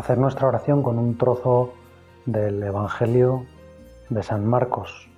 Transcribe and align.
hacer 0.00 0.16
nuestra 0.16 0.48
oración 0.48 0.82
con 0.82 0.98
un 0.98 1.18
trozo 1.18 1.74
del 2.24 2.62
Evangelio 2.62 3.44
de 4.08 4.22
San 4.22 4.46
Marcos, 4.46 5.10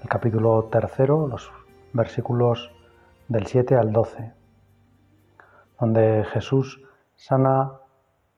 el 0.00 0.08
capítulo 0.08 0.62
tercero, 0.70 1.26
los 1.26 1.50
versículos 1.92 2.70
del 3.26 3.46
7 3.46 3.74
al 3.74 3.92
12, 3.92 4.32
donde 5.80 6.24
Jesús 6.32 6.80
sana 7.16 7.72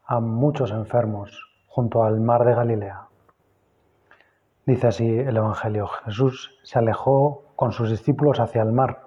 a 0.07 0.21
muchos 0.21 0.71
enfermos 0.71 1.47
junto 1.69 2.03
al 2.03 2.19
mar 2.21 2.47
de 2.47 2.55
Galilea. 2.55 3.09
Dice 4.65 4.87
así 4.87 5.07
el 5.07 5.37
Evangelio, 5.37 5.89
Jesús 6.07 6.59
se 6.63 6.79
alejó 6.79 7.45
con 7.55 7.73
sus 7.73 7.91
discípulos 7.91 8.41
hacia 8.41 8.63
el 8.63 8.73
mar 8.73 9.03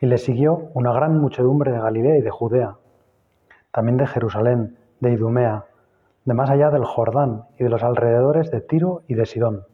y 0.00 0.06
le 0.06 0.16
siguió 0.16 0.70
una 0.72 0.94
gran 0.94 1.20
muchedumbre 1.20 1.72
de 1.72 1.80
Galilea 1.80 2.16
y 2.16 2.22
de 2.22 2.30
Judea 2.30 2.76
también 3.74 3.96
de 3.96 4.06
Jerusalén, 4.06 4.78
de 5.04 5.12
Idumea, 5.12 5.66
de 6.24 6.34
más 6.34 6.48
allá 6.48 6.70
del 6.70 6.84
Jordán 6.84 7.44
y 7.58 7.64
de 7.64 7.68
los 7.68 7.82
alrededores 7.82 8.50
de 8.50 8.62
Tiro 8.62 9.02
y 9.06 9.14
de 9.14 9.26
Sidón. 9.26 9.64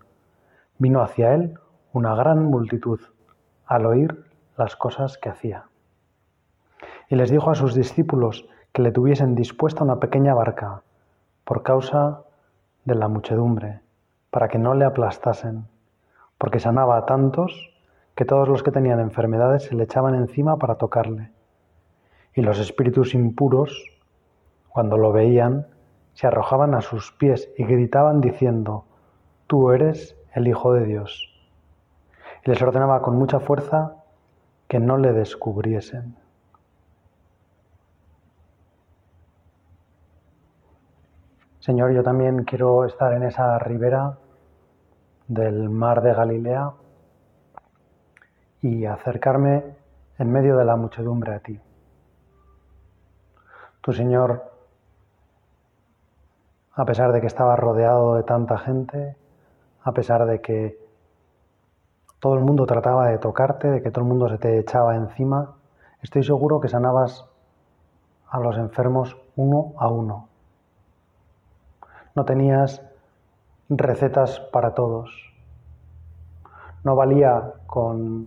Vino 0.79 1.03
hacia 1.03 1.33
él 1.35 1.55
una 1.93 2.17
gran 2.17 2.45
multitud 2.45 3.01
al 3.65 3.87
oír 3.87 4.25
las 4.57 4.75
cosas 4.75 5.19
que 5.19 5.29
hacía. 5.29 5.67
Y 7.09 7.15
les 7.15 7.31
dijo 7.31 7.51
a 7.51 7.55
sus 7.55 7.75
discípulos 7.75 8.49
que 8.73 8.83
le 8.83 8.91
tuviesen 8.91 9.37
dispuesta 9.37 9.85
una 9.85 10.01
pequeña 10.01 10.35
barca 10.35 10.83
por 11.45 11.63
causa 11.63 12.23
de 12.85 12.97
la 12.97 13.09
muchedumbre, 13.09 13.81
para 14.31 14.49
que 14.49 14.59
no 14.59 14.75
le 14.75 14.85
aplastasen, 14.85 15.67
porque 16.39 16.59
sanaba 16.59 16.97
a 16.97 17.07
tantos 17.07 17.71
que 18.17 18.25
todos 18.25 18.49
los 18.49 18.65
que 18.65 18.73
tenían 18.73 18.99
enfermedades 18.99 19.65
se 19.65 19.77
le 19.77 19.85
echaban 19.85 20.17
encima 20.17 20.57
para 20.57 20.75
tocarle. 20.75 21.31
Y 22.35 22.43
los 22.43 22.59
espíritus 22.59 23.15
impuros 23.15 24.00
cuando 24.71 24.97
lo 24.97 25.13
veían, 25.13 25.67
se 26.15 26.27
arrojaban 26.27 26.75
a 26.75 26.81
sus 26.81 27.13
pies 27.13 27.51
y 27.57 27.65
gritaban 27.65 28.21
diciendo, 28.21 28.85
Tú 29.47 29.71
eres 29.73 30.17
el 30.35 30.47
Hijo 30.47 30.73
de 30.73 30.85
Dios. 30.85 31.29
Y 32.45 32.51
les 32.51 32.63
ordenaba 32.63 33.03
con 33.03 33.17
mucha 33.17 33.41
fuerza 33.41 33.97
que 34.69 34.79
no 34.79 34.97
le 34.97 35.13
descubriesen. 35.13 36.17
Señor, 41.59 41.93
yo 41.93 42.03
también 42.03 42.45
quiero 42.45 42.87
estar 42.87 43.13
en 43.13 43.25
esa 43.25 43.59
ribera 43.59 44.17
del 45.29 45.69
mar 45.69 46.01
de 46.03 46.15
Galilea 46.15 46.73
y 48.63 48.87
acercarme 48.87 49.77
en 50.19 50.33
medio 50.33 50.57
de 50.57 50.65
la 50.65 50.77
muchedumbre 50.77 51.35
a 51.35 51.41
ti. 51.41 51.61
Tu 53.81 53.93
Señor 53.93 54.50
a 56.81 56.87
pesar 56.87 57.13
de 57.13 57.21
que 57.21 57.27
estaba 57.27 57.57
rodeado 57.57 58.15
de 58.15 58.23
tanta 58.23 58.57
gente, 58.57 59.15
a 59.83 59.93
pesar 59.93 60.25
de 60.25 60.41
que 60.41 60.79
todo 62.21 62.33
el 62.37 62.41
mundo 62.41 62.65
trataba 62.65 63.09
de 63.09 63.19
tocarte, 63.19 63.69
de 63.69 63.83
que 63.83 63.91
todo 63.91 64.03
el 64.03 64.09
mundo 64.09 64.31
se 64.31 64.39
te 64.39 64.59
echaba 64.59 64.97
encima, 64.97 65.57
estoy 66.01 66.25
seguro 66.25 66.59
que 66.59 66.69
sanabas 66.69 67.27
a 68.31 68.41
los 68.41 68.57
enfermos 68.57 69.19
uno 69.37 69.75
a 69.77 69.89
uno. 69.89 70.29
No 72.15 72.25
tenías 72.25 72.81
recetas 73.69 74.41
para 74.41 74.73
todos. 74.73 75.35
No 76.83 76.97
valía 76.97 77.57
con 77.67 78.27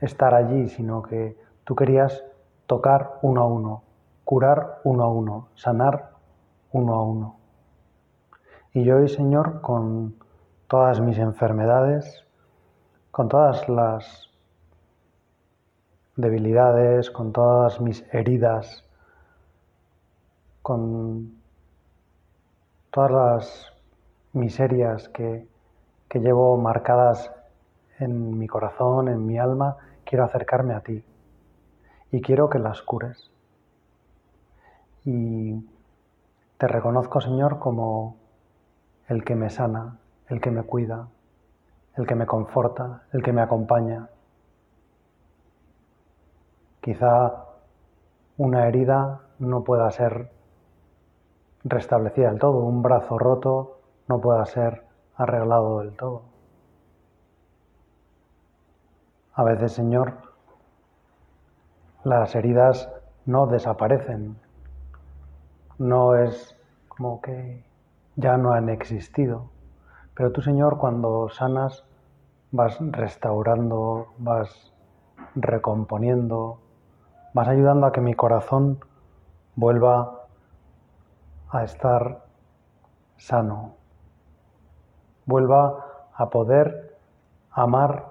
estar 0.00 0.34
allí, 0.34 0.70
sino 0.70 1.02
que 1.02 1.38
tú 1.62 1.76
querías 1.76 2.24
tocar 2.66 3.20
uno 3.22 3.42
a 3.42 3.46
uno, 3.46 3.82
curar 4.24 4.80
uno 4.82 5.04
a 5.04 5.08
uno, 5.08 5.48
sanar 5.54 6.15
uno 6.76 6.94
a 6.94 7.02
uno. 7.02 7.36
Y 8.74 8.84
yo 8.84 8.96
hoy, 8.96 9.08
Señor, 9.08 9.62
con 9.62 10.16
todas 10.68 11.00
mis 11.00 11.18
enfermedades, 11.18 12.24
con 13.10 13.28
todas 13.28 13.66
las 13.68 14.30
debilidades, 16.16 17.10
con 17.10 17.32
todas 17.32 17.80
mis 17.80 18.04
heridas, 18.12 18.84
con 20.60 21.40
todas 22.90 23.10
las 23.10 23.72
miserias 24.34 25.08
que, 25.08 25.48
que 26.08 26.18
llevo 26.20 26.58
marcadas 26.58 27.32
en 27.98 28.38
mi 28.38 28.46
corazón, 28.46 29.08
en 29.08 29.24
mi 29.24 29.38
alma, 29.38 29.78
quiero 30.04 30.24
acercarme 30.24 30.74
a 30.74 30.80
ti 30.80 31.02
y 32.12 32.20
quiero 32.20 32.50
que 32.50 32.58
las 32.58 32.82
cures. 32.82 33.30
Y 35.06 35.64
te 36.58 36.68
reconozco, 36.68 37.20
Señor, 37.20 37.58
como 37.58 38.16
el 39.08 39.24
que 39.24 39.34
me 39.34 39.50
sana, 39.50 39.98
el 40.28 40.40
que 40.40 40.50
me 40.50 40.62
cuida, 40.62 41.08
el 41.96 42.06
que 42.06 42.14
me 42.14 42.26
conforta, 42.26 43.02
el 43.12 43.22
que 43.22 43.32
me 43.32 43.42
acompaña. 43.42 44.08
Quizá 46.80 47.44
una 48.38 48.68
herida 48.68 49.20
no 49.38 49.64
pueda 49.64 49.90
ser 49.90 50.30
restablecida 51.64 52.30
del 52.30 52.38
todo, 52.38 52.58
un 52.58 52.82
brazo 52.82 53.18
roto 53.18 53.80
no 54.08 54.20
pueda 54.20 54.44
ser 54.46 54.84
arreglado 55.16 55.80
del 55.80 55.96
todo. 55.96 56.22
A 59.34 59.44
veces, 59.44 59.72
Señor, 59.72 60.14
las 62.04 62.34
heridas 62.34 62.88
no 63.26 63.46
desaparecen, 63.46 64.38
no 65.78 66.16
es 66.16 66.56
como 66.88 67.20
que 67.20 67.64
ya 68.16 68.36
no 68.36 68.52
han 68.52 68.68
existido. 68.68 69.50
Pero 70.14 70.32
tú, 70.32 70.40
Señor, 70.40 70.78
cuando 70.78 71.28
sanas, 71.28 71.84
vas 72.50 72.78
restaurando, 72.80 74.08
vas 74.18 74.72
recomponiendo, 75.34 76.58
vas 77.34 77.48
ayudando 77.48 77.86
a 77.86 77.92
que 77.92 78.00
mi 78.00 78.14
corazón 78.14 78.78
vuelva 79.54 80.26
a 81.50 81.64
estar 81.64 82.24
sano, 83.18 83.74
vuelva 85.26 86.08
a 86.14 86.30
poder 86.30 86.96
amar 87.50 88.06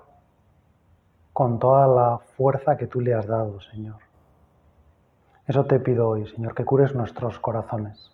con 1.33 1.59
toda 1.59 1.87
la 1.87 2.17
fuerza 2.19 2.77
que 2.77 2.87
tú 2.87 3.01
le 3.01 3.13
has 3.13 3.27
dado, 3.27 3.59
Señor. 3.61 3.97
Eso 5.47 5.65
te 5.65 5.79
pido 5.79 6.09
hoy, 6.09 6.25
Señor, 6.25 6.55
que 6.55 6.65
cures 6.65 6.95
nuestros 6.95 7.37
corazones. 7.37 8.11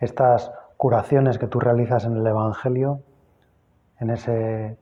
Estas 0.00 0.50
curaciones 0.76 1.38
que 1.38 1.46
tú 1.46 1.60
realizas 1.60 2.06
en 2.06 2.16
el 2.16 2.26
Evangelio, 2.26 3.02
en 4.00 4.10
ese 4.10 4.76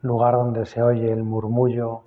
lugar 0.00 0.34
donde 0.34 0.66
se 0.66 0.82
oye 0.82 1.12
el 1.12 1.22
murmullo 1.22 2.02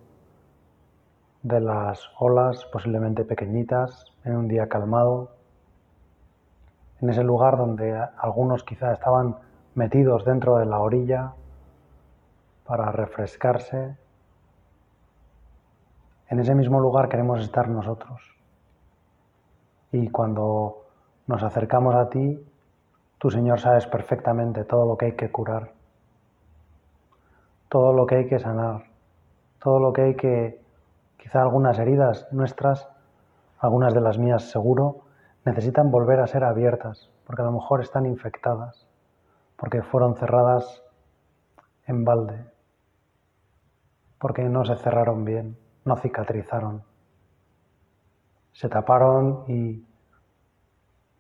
de 1.43 1.61
las 1.61 2.09
olas, 2.19 2.65
posiblemente 2.65 3.23
pequeñitas, 3.23 4.11
en 4.25 4.35
un 4.35 4.49
día 4.49 4.67
calmado, 4.67 5.31
en 6.99 7.09
ese 7.09 7.23
lugar 7.23 7.55
donde 7.55 7.97
algunos 8.17 8.65
quizá 8.65 8.91
estaban 8.91 9.37
metidos 9.75 10.25
dentro 10.25 10.57
de 10.57 10.65
la 10.65 10.79
orilla 10.79 11.35
para 12.65 12.91
refrescarse. 12.91 13.95
En 16.27 16.39
ese 16.41 16.53
mismo 16.53 16.81
lugar 16.81 17.07
queremos 17.07 17.39
estar 17.39 17.69
nosotros 17.69 18.36
y 19.91 20.09
cuando 20.09 20.85
nos 21.27 21.43
acercamos 21.43 21.95
a 21.95 22.09
ti, 22.09 22.43
tú 23.17 23.31
Señor 23.31 23.59
sabes 23.59 23.87
perfectamente 23.87 24.63
todo 24.63 24.85
lo 24.85 24.97
que 24.97 25.05
hay 25.05 25.11
que 25.13 25.31
curar, 25.31 25.71
todo 27.69 27.93
lo 27.93 28.05
que 28.05 28.15
hay 28.15 28.27
que 28.27 28.39
sanar, 28.39 28.85
todo 29.59 29.79
lo 29.79 29.93
que 29.93 30.01
hay 30.01 30.15
que, 30.15 30.61
quizá 31.17 31.41
algunas 31.41 31.79
heridas 31.79 32.27
nuestras, 32.31 32.87
algunas 33.59 33.93
de 33.93 34.01
las 34.01 34.17
mías 34.17 34.49
seguro, 34.51 35.01
necesitan 35.45 35.91
volver 35.91 36.19
a 36.19 36.27
ser 36.27 36.43
abiertas, 36.43 37.09
porque 37.25 37.41
a 37.41 37.45
lo 37.45 37.51
mejor 37.51 37.81
están 37.81 38.05
infectadas, 38.05 38.87
porque 39.55 39.81
fueron 39.81 40.15
cerradas 40.15 40.83
en 41.87 42.03
balde, 42.03 42.45
porque 44.19 44.43
no 44.43 44.65
se 44.65 44.75
cerraron 44.75 45.23
bien, 45.25 45.57
no 45.85 45.95
cicatrizaron 45.95 46.83
se 48.57 48.69
taparon 48.69 49.43
y 49.47 49.85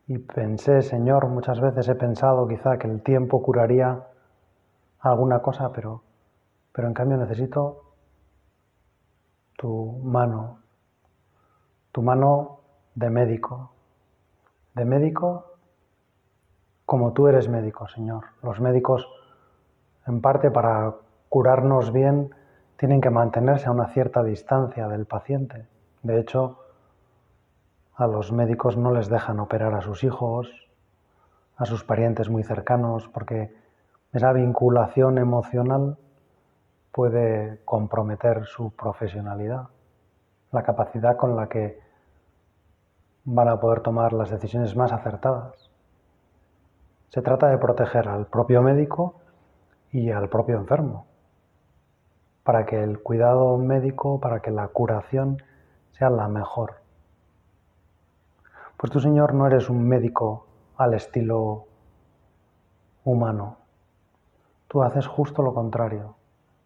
Y 0.07 0.17
pensé, 0.19 0.81
Señor, 0.81 1.27
muchas 1.27 1.59
veces 1.59 1.87
he 1.89 1.95
pensado 1.95 2.47
quizá 2.47 2.77
que 2.77 2.87
el 2.87 3.01
tiempo 3.03 3.43
curaría 3.43 4.07
alguna 5.01 5.39
cosa, 5.41 5.71
pero, 5.73 6.01
pero 6.71 6.87
en 6.87 6.93
cambio 6.93 7.17
necesito 7.17 7.93
tu 9.57 9.99
mano, 10.03 10.59
tu 11.91 12.01
mano 12.01 12.61
de 12.95 13.09
médico, 13.09 13.71
de 14.75 14.85
médico 14.85 15.57
como 16.85 17.11
tú 17.11 17.27
eres 17.27 17.49
médico, 17.49 17.87
Señor. 17.89 18.23
Los 18.41 18.61
médicos, 18.61 19.05
en 20.07 20.21
parte 20.21 20.49
para 20.49 20.95
curarnos 21.27 21.91
bien, 21.91 22.33
tienen 22.77 23.01
que 23.01 23.09
mantenerse 23.09 23.67
a 23.67 23.71
una 23.71 23.89
cierta 23.89 24.23
distancia 24.23 24.87
del 24.87 25.05
paciente. 25.05 25.67
De 26.01 26.17
hecho, 26.17 26.66
a 27.97 28.05
los 28.05 28.31
médicos 28.31 28.77
no 28.77 28.91
les 28.91 29.09
dejan 29.09 29.39
operar 29.39 29.73
a 29.73 29.81
sus 29.81 30.03
hijos, 30.03 30.69
a 31.57 31.65
sus 31.65 31.83
parientes 31.83 32.29
muy 32.29 32.43
cercanos, 32.43 33.07
porque 33.07 33.51
esa 34.13 34.31
vinculación 34.33 35.17
emocional 35.17 35.97
puede 36.91 37.59
comprometer 37.65 38.45
su 38.45 38.69
profesionalidad, 38.69 39.69
la 40.51 40.61
capacidad 40.61 41.17
con 41.17 41.35
la 41.35 41.49
que 41.49 41.79
van 43.25 43.47
a 43.47 43.59
poder 43.59 43.81
tomar 43.81 44.13
las 44.13 44.29
decisiones 44.29 44.75
más 44.75 44.93
acertadas. 44.93 45.71
Se 47.09 47.23
trata 47.23 47.47
de 47.47 47.57
proteger 47.57 48.07
al 48.07 48.27
propio 48.27 48.61
médico 48.61 49.15
y 49.91 50.11
al 50.11 50.29
propio 50.29 50.57
enfermo, 50.57 51.07
para 52.43 52.67
que 52.67 52.83
el 52.83 52.99
cuidado 53.01 53.57
médico, 53.57 54.19
para 54.19 54.39
que 54.39 54.51
la 54.51 54.67
curación 54.67 55.41
sea 55.93 56.11
la 56.11 56.27
mejor. 56.27 56.86
Pues 58.77 58.91
tú, 58.91 58.99
Señor, 58.99 59.33
no 59.33 59.47
eres 59.47 59.71
un 59.71 59.87
médico 59.87 60.45
al 60.77 60.93
estilo 60.93 61.65
humano. 63.03 63.57
Tú 64.67 64.83
haces 64.83 65.07
justo 65.07 65.41
lo 65.41 65.55
contrario. 65.55 66.15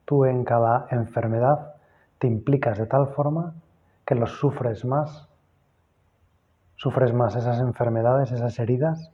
Tú 0.04 0.26
en 0.26 0.44
cada 0.44 0.88
enfermedad 0.92 1.76
te 2.20 2.28
implicas 2.28 2.78
de 2.78 2.86
tal 2.86 3.08
forma 3.08 3.56
que 4.06 4.16
los 4.16 4.32
sufres 4.32 4.84
más, 4.84 5.30
sufres 6.76 7.14
más 7.14 7.38
esas 7.38 7.60
enfermedades, 7.62 8.34
esas 8.34 8.60
heridas, 8.60 9.10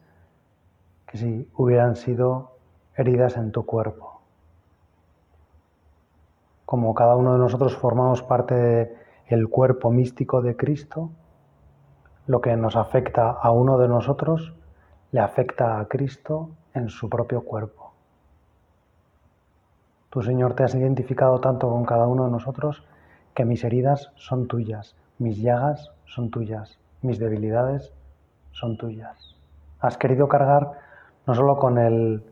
que 1.06 1.20
si 1.20 1.52
hubieran 1.56 1.96
sido 1.96 2.58
heridas 2.96 3.38
en 3.38 3.52
tu 3.52 3.64
cuerpo. 3.64 4.22
Como 6.66 6.96
cada 6.96 7.16
uno 7.16 7.34
de 7.34 7.40
nosotros 7.40 7.78
formamos 7.78 8.24
parte 8.24 8.98
del 9.30 9.50
cuerpo 9.50 9.92
místico 9.92 10.42
de 10.42 10.56
Cristo, 10.56 11.12
lo 12.28 12.42
que 12.42 12.56
nos 12.56 12.76
afecta 12.76 13.32
a 13.32 13.52
uno 13.52 13.78
de 13.78 13.88
nosotros 13.88 14.54
le 15.12 15.22
afecta 15.22 15.80
a 15.80 15.86
Cristo 15.88 16.52
en 16.74 16.90
su 16.90 17.10
propio 17.10 17.42
cuerpo. 17.42 17.94
Tú, 20.10 20.22
Señor, 20.22 20.54
te 20.54 20.64
has 20.64 20.76
identificado 20.76 21.40
tanto 21.40 21.70
con 21.70 21.86
cada 21.86 22.08
uno 22.08 22.26
de 22.26 22.32
nosotros 22.32 22.84
que 23.34 23.46
mis 23.46 23.64
heridas 23.64 24.12
son 24.16 24.48
tuyas, 24.48 24.96
mis 25.20 25.38
llagas 25.42 25.92
son 26.06 26.30
tuyas, 26.30 26.78
mis 27.02 27.20
debilidades 27.20 27.94
son 28.52 28.78
tuyas. 28.78 29.36
Has 29.80 29.98
querido 29.98 30.28
cargar 30.28 30.72
no 31.26 31.36
solo 31.36 31.58
con 31.58 31.78
el, 31.78 32.24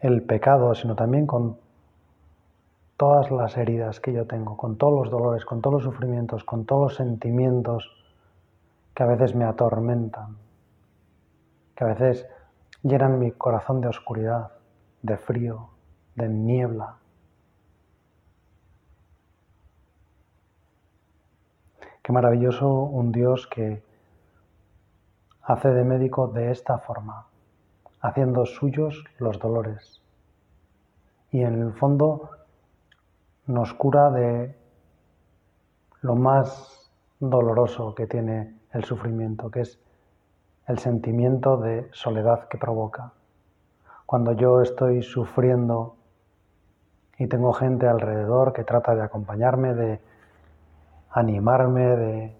el 0.00 0.22
pecado, 0.22 0.74
sino 0.74 0.94
también 0.94 1.26
con 1.26 1.56
todas 3.00 3.30
las 3.30 3.56
heridas 3.56 3.98
que 3.98 4.12
yo 4.12 4.26
tengo, 4.26 4.58
con 4.58 4.76
todos 4.76 4.92
los 4.92 5.10
dolores, 5.10 5.46
con 5.46 5.62
todos 5.62 5.82
los 5.82 5.84
sufrimientos, 5.84 6.44
con 6.44 6.66
todos 6.66 6.82
los 6.82 6.96
sentimientos 6.96 7.90
que 8.92 9.02
a 9.02 9.06
veces 9.06 9.34
me 9.34 9.46
atormentan, 9.46 10.36
que 11.74 11.84
a 11.84 11.86
veces 11.86 12.26
llenan 12.82 13.18
mi 13.18 13.32
corazón 13.32 13.80
de 13.80 13.88
oscuridad, 13.88 14.50
de 15.00 15.16
frío, 15.16 15.70
de 16.14 16.28
niebla. 16.28 16.96
Qué 22.02 22.12
maravilloso 22.12 22.68
un 22.70 23.12
Dios 23.12 23.46
que 23.46 23.82
hace 25.40 25.70
de 25.70 25.84
médico 25.84 26.28
de 26.28 26.50
esta 26.50 26.76
forma, 26.76 27.28
haciendo 28.02 28.44
suyos 28.44 29.02
los 29.16 29.38
dolores. 29.38 30.02
Y 31.30 31.40
en 31.40 31.62
el 31.62 31.72
fondo 31.72 32.32
nos 33.46 33.74
cura 33.74 34.10
de 34.10 34.56
lo 36.02 36.16
más 36.16 36.90
doloroso 37.18 37.94
que 37.94 38.06
tiene 38.06 38.58
el 38.72 38.84
sufrimiento, 38.84 39.50
que 39.50 39.60
es 39.60 39.78
el 40.66 40.78
sentimiento 40.78 41.56
de 41.56 41.88
soledad 41.92 42.48
que 42.48 42.58
provoca. 42.58 43.12
Cuando 44.06 44.32
yo 44.32 44.60
estoy 44.62 45.02
sufriendo 45.02 45.96
y 47.18 47.26
tengo 47.26 47.52
gente 47.52 47.86
alrededor 47.86 48.52
que 48.52 48.64
trata 48.64 48.94
de 48.94 49.02
acompañarme, 49.02 49.74
de 49.74 50.00
animarme, 51.10 51.96
de 51.96 52.36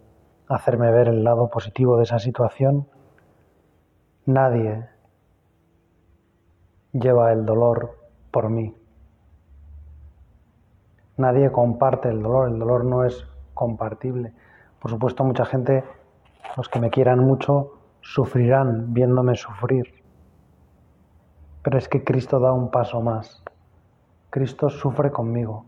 hacerme 0.48 0.90
ver 0.90 1.08
el 1.08 1.22
lado 1.22 1.50
positivo 1.50 1.96
de 1.96 2.04
esa 2.04 2.18
situación, 2.18 2.88
nadie 4.26 4.88
lleva 6.92 7.32
el 7.32 7.44
dolor 7.44 7.98
por 8.30 8.48
mí. 8.48 8.79
Nadie 11.20 11.52
comparte 11.52 12.08
el 12.08 12.22
dolor, 12.22 12.48
el 12.48 12.58
dolor 12.58 12.86
no 12.86 13.04
es 13.04 13.26
compartible. 13.52 14.32
Por 14.80 14.90
supuesto, 14.90 15.22
mucha 15.22 15.44
gente, 15.44 15.84
los 16.56 16.70
que 16.70 16.80
me 16.80 16.88
quieran 16.88 17.18
mucho, 17.18 17.74
sufrirán 18.00 18.94
viéndome 18.94 19.36
sufrir. 19.36 20.02
Pero 21.62 21.76
es 21.76 21.88
que 21.90 22.02
Cristo 22.04 22.40
da 22.40 22.54
un 22.54 22.70
paso 22.70 23.02
más. 23.02 23.44
Cristo 24.30 24.70
sufre 24.70 25.10
conmigo. 25.10 25.66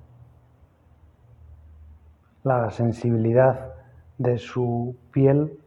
La 2.45 2.71
sensibilidad 2.71 3.75
de 4.17 4.39
su 4.39 4.97
piel 5.11 5.61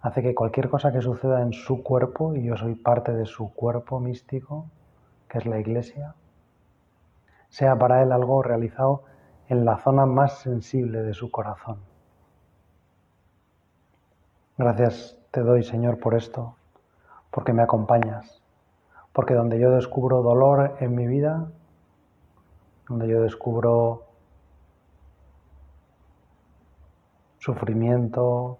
hace 0.00 0.22
que 0.22 0.34
cualquier 0.34 0.70
cosa 0.70 0.92
que 0.92 1.02
suceda 1.02 1.42
en 1.42 1.52
su 1.52 1.82
cuerpo, 1.82 2.34
y 2.34 2.44
yo 2.44 2.56
soy 2.56 2.74
parte 2.74 3.12
de 3.12 3.26
su 3.26 3.52
cuerpo 3.52 4.00
místico, 4.00 4.70
que 5.28 5.36
es 5.36 5.44
la 5.44 5.58
iglesia, 5.58 6.14
sea 7.50 7.76
para 7.76 8.02
él 8.02 8.12
algo 8.12 8.42
realizado 8.42 9.02
en 9.48 9.64
la 9.64 9.78
zona 9.78 10.06
más 10.06 10.38
sensible 10.38 11.02
de 11.02 11.14
su 11.14 11.30
corazón. 11.30 11.78
Gracias 14.58 15.18
te 15.30 15.42
doy, 15.42 15.62
Señor, 15.62 15.98
por 15.98 16.14
esto, 16.14 16.56
porque 17.30 17.52
me 17.52 17.62
acompañas, 17.62 18.42
porque 19.12 19.34
donde 19.34 19.58
yo 19.58 19.70
descubro 19.70 20.22
dolor 20.22 20.76
en 20.80 20.94
mi 20.94 21.06
vida, 21.06 21.50
donde 22.88 23.06
yo 23.08 23.20
descubro 23.20 24.04
sufrimiento, 27.38 28.58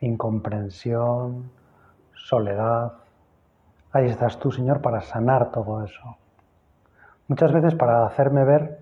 incomprensión, 0.00 1.50
soledad, 2.14 2.92
ahí 3.92 4.06
estás 4.06 4.38
tú, 4.38 4.52
Señor, 4.52 4.80
para 4.80 5.00
sanar 5.00 5.50
todo 5.50 5.84
eso. 5.84 6.16
Muchas 7.28 7.52
veces 7.52 7.74
para 7.74 8.06
hacerme 8.06 8.44
ver 8.44 8.81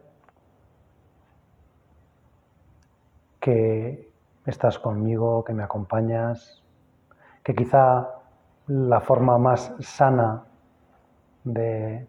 que 3.41 4.13
estás 4.47 4.79
conmigo, 4.79 5.45
que 5.45 5.53
me 5.53 5.63
acompañas, 5.63 6.63
que 7.43 7.55
quizá 7.55 8.09
la 8.67 9.01
forma 9.01 9.39
más 9.39 9.75
sana 9.81 10.45
de 11.45 12.07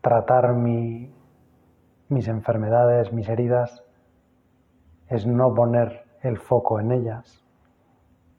tratar 0.00 0.54
mis 0.54 1.08
enfermedades, 2.28 3.12
mis 3.12 3.28
heridas, 3.28 3.84
es 5.08 5.26
no 5.26 5.54
poner 5.54 6.04
el 6.22 6.38
foco 6.38 6.80
en 6.80 6.92
ellas, 6.92 7.44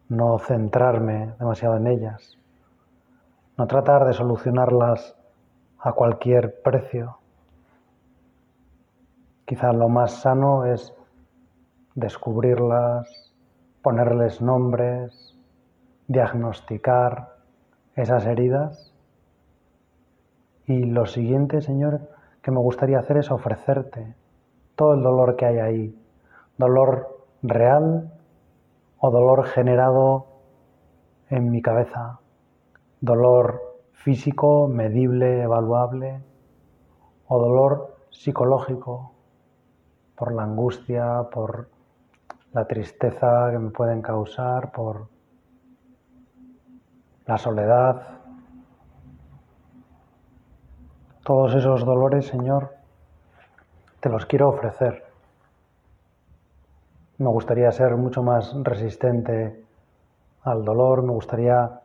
no 0.10 0.38
centrarme 0.39 1.34
demasiado 1.39 1.77
en 1.77 1.88
ellas, 1.88 2.38
no 3.58 3.67
tratar 3.67 4.05
de 4.05 4.13
solucionarlas 4.13 5.15
a 5.79 5.93
cualquier 5.93 6.62
precio. 6.62 7.17
Quizá 9.46 9.74
lo 9.74 9.89
más 9.89 10.13
sano 10.13 10.65
es 10.65 10.96
descubrirlas, 11.95 13.33
ponerles 13.81 14.41
nombres, 14.41 15.38
diagnosticar 16.07 17.35
esas 17.95 18.25
heridas. 18.25 18.93
Y 20.65 20.85
lo 20.85 21.05
siguiente, 21.05 21.62
Señor, 21.62 22.09
que 22.41 22.51
me 22.51 22.59
gustaría 22.59 23.00
hacer 23.00 23.17
es 23.17 23.31
ofrecerte 23.31 24.15
todo 24.75 24.93
el 24.93 25.03
dolor 25.03 25.35
que 25.35 25.45
hay 25.45 25.59
ahí, 25.59 26.03
dolor 26.57 27.25
real 27.41 28.12
o 28.97 29.12
dolor 29.12 29.45
generado 29.45 30.27
en 31.29 31.51
mi 31.51 31.62
cabeza, 31.62 32.19
dolor 33.01 33.62
físico, 33.91 34.67
medible, 34.67 35.43
evaluable, 35.43 36.23
o 37.27 37.39
dolor 37.39 37.97
psicológico, 38.12 39.12
por 40.15 40.33
la 40.33 40.43
angustia, 40.43 41.27
por 41.31 41.69
la 42.53 42.65
tristeza 42.65 43.50
que 43.51 43.60
me 43.60 43.72
pueden 43.72 44.01
causar, 44.01 44.72
por 44.72 45.07
la 47.25 47.38
soledad, 47.38 48.07
todos 51.24 51.55
esos 51.55 51.86
dolores, 51.86 52.27
Señor, 52.27 52.75
te 54.00 54.10
los 54.10 54.25
quiero 54.25 54.50
ofrecer. 54.50 55.05
Me 57.17 57.29
gustaría 57.29 57.72
ser 57.72 57.95
mucho 57.95 58.22
más 58.22 58.53
resistente 58.63 59.63
al 60.43 60.65
dolor, 60.65 61.03
me 61.03 61.13
gustaría 61.13 61.79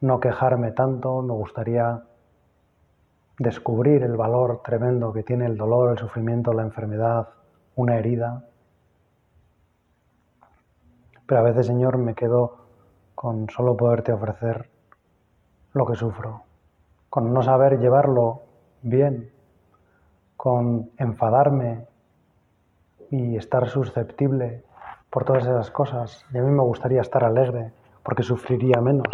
no 0.00 0.20
quejarme 0.20 0.70
tanto, 0.70 1.22
me 1.22 1.34
gustaría 1.34 2.02
descubrir 3.38 4.02
el 4.02 4.16
valor 4.16 4.62
tremendo 4.64 5.12
que 5.12 5.22
tiene 5.22 5.46
el 5.46 5.56
dolor, 5.56 5.90
el 5.90 5.98
sufrimiento, 5.98 6.52
la 6.52 6.62
enfermedad, 6.62 7.28
una 7.74 7.98
herida. 7.98 8.44
Pero 11.26 11.40
a 11.40 11.44
veces, 11.44 11.66
Señor, 11.66 11.98
me 11.98 12.14
quedo 12.14 12.56
con 13.14 13.50
solo 13.50 13.76
poderte 13.76 14.12
ofrecer 14.12 14.70
lo 15.72 15.84
que 15.84 15.96
sufro, 15.96 16.42
con 17.10 17.32
no 17.32 17.42
saber 17.42 17.78
llevarlo 17.78 18.42
bien, 18.82 19.30
con 20.36 20.90
enfadarme 20.98 21.86
y 23.10 23.36
estar 23.36 23.68
susceptible 23.68 24.62
por 25.10 25.24
todas 25.24 25.44
esas 25.44 25.70
cosas. 25.70 26.24
Y 26.32 26.38
a 26.38 26.42
mí 26.42 26.50
me 26.50 26.62
gustaría 26.62 27.00
estar 27.00 27.24
alegre 27.24 27.72
porque 28.02 28.22
sufriría 28.22 28.80
menos, 28.80 29.08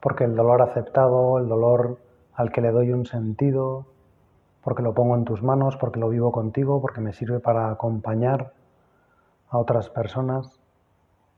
porque 0.00 0.24
el 0.24 0.34
dolor 0.34 0.62
aceptado, 0.62 1.38
el 1.38 1.48
dolor 1.48 1.98
al 2.34 2.50
que 2.50 2.60
le 2.60 2.70
doy 2.70 2.92
un 2.92 3.04
sentido, 3.04 3.86
porque 4.62 4.82
lo 4.82 4.94
pongo 4.94 5.14
en 5.14 5.24
tus 5.24 5.42
manos, 5.42 5.76
porque 5.76 6.00
lo 6.00 6.08
vivo 6.08 6.32
contigo, 6.32 6.80
porque 6.80 7.00
me 7.00 7.12
sirve 7.12 7.40
para 7.40 7.70
acompañar 7.70 8.52
a 9.48 9.58
otras 9.58 9.90
personas, 9.90 10.58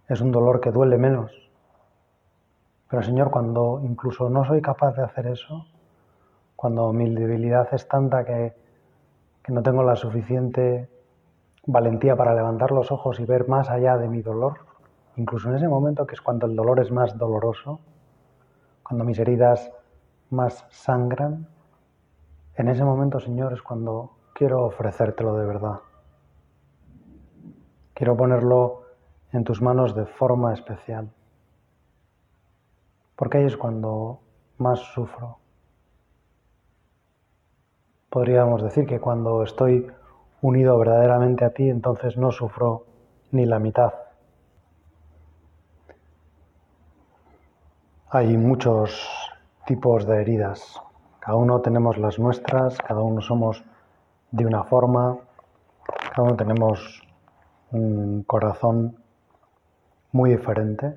es 0.09 0.21
un 0.21 0.33
dolor 0.33 0.61
que 0.61 0.71
duele 0.71 0.99
menos. 0.99 1.33
Pero 2.89 3.03
Señor, 3.03 3.31
cuando 3.31 3.81
incluso 3.83 4.31
no 4.31 4.45
soy 4.45 4.63
capaz 4.63 4.97
de 4.97 5.05
hacer 5.05 5.27
eso, 5.27 5.67
cuando 6.57 6.93
mi 6.93 7.15
debilidad 7.15 7.69
es 7.73 7.87
tanta 7.87 8.25
que, 8.25 8.55
que 9.43 9.53
no 9.53 9.63
tengo 9.63 9.83
la 9.83 9.97
suficiente 9.97 10.89
valentía 11.67 12.17
para 12.17 12.35
levantar 12.35 12.71
los 12.71 12.91
ojos 12.91 13.21
y 13.21 13.27
ver 13.27 13.47
más 13.47 13.69
allá 13.69 13.99
de 13.99 14.09
mi 14.09 14.23
dolor, 14.23 14.61
incluso 15.17 15.51
en 15.51 15.57
ese 15.57 15.69
momento 15.69 16.07
que 16.07 16.15
es 16.15 16.21
cuando 16.23 16.47
el 16.47 16.57
dolor 16.57 16.81
es 16.81 16.91
más 16.91 17.19
doloroso, 17.19 17.81
cuando 18.83 19.05
mis 19.05 19.19
heridas 19.19 19.71
más 20.31 20.67
sangran, 20.71 21.47
en 22.57 22.69
ese 22.69 22.85
momento, 22.85 23.21
Señor, 23.21 23.53
es 23.53 23.63
cuando 23.63 24.11
quiero 24.35 24.65
ofrecértelo 24.65 25.37
de 25.37 25.47
verdad. 25.47 25.81
Quiero 27.99 28.17
ponerlo 28.17 28.85
en 29.33 29.43
tus 29.43 29.61
manos 29.61 29.93
de 29.97 30.07
forma 30.07 30.55
especial. 30.55 31.11
Porque 33.17 33.39
ahí 33.39 33.45
es 33.45 33.57
cuando 33.57 34.21
más 34.57 34.79
sufro. 34.79 35.39
Podríamos 38.09 38.63
decir 38.63 38.87
que 38.87 39.01
cuando 39.01 39.43
estoy 39.43 39.91
unido 40.43 40.79
verdaderamente 40.79 41.45
a 41.45 41.51
ti, 41.51 41.69
entonces 41.69 42.17
no 42.17 42.31
sufro 42.31 42.87
ni 43.33 43.47
la 43.47 43.59
mitad. 43.59 43.93
Hay 48.11 48.37
muchos 48.37 49.29
tipos 49.67 50.07
de 50.07 50.21
heridas. 50.21 50.81
Cada 51.19 51.37
uno 51.37 51.63
tenemos 51.63 51.99
las 51.99 52.21
nuestras, 52.21 52.79
cada 52.79 53.01
uno 53.01 53.21
somos 53.23 53.65
de 54.31 54.47
una 54.47 54.63
forma, 54.63 55.19
cada 56.15 56.23
uno 56.23 56.37
tenemos 56.37 57.03
un 57.73 58.23
corazón 58.23 58.97
muy 60.13 60.31
diferente, 60.31 60.95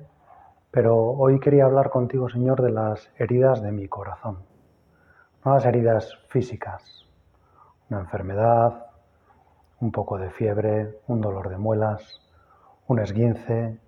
pero 0.70 0.96
hoy 0.96 1.38
quería 1.38 1.64
hablar 1.64 1.90
contigo, 1.90 2.28
Señor, 2.28 2.62
de 2.62 2.70
las 2.70 3.10
heridas 3.18 3.62
de 3.62 3.72
mi 3.72 3.88
corazón, 3.88 4.38
no 5.44 5.54
las 5.54 5.64
heridas 5.66 6.18
físicas, 6.28 7.06
una 7.90 8.00
enfermedad, 8.00 8.86
un 9.80 9.92
poco 9.92 10.16
de 10.16 10.30
fiebre, 10.30 11.00
un 11.08 11.20
dolor 11.20 11.50
de 11.50 11.58
muelas, 11.58 12.20
un 12.86 13.00
esguince, 13.00 13.78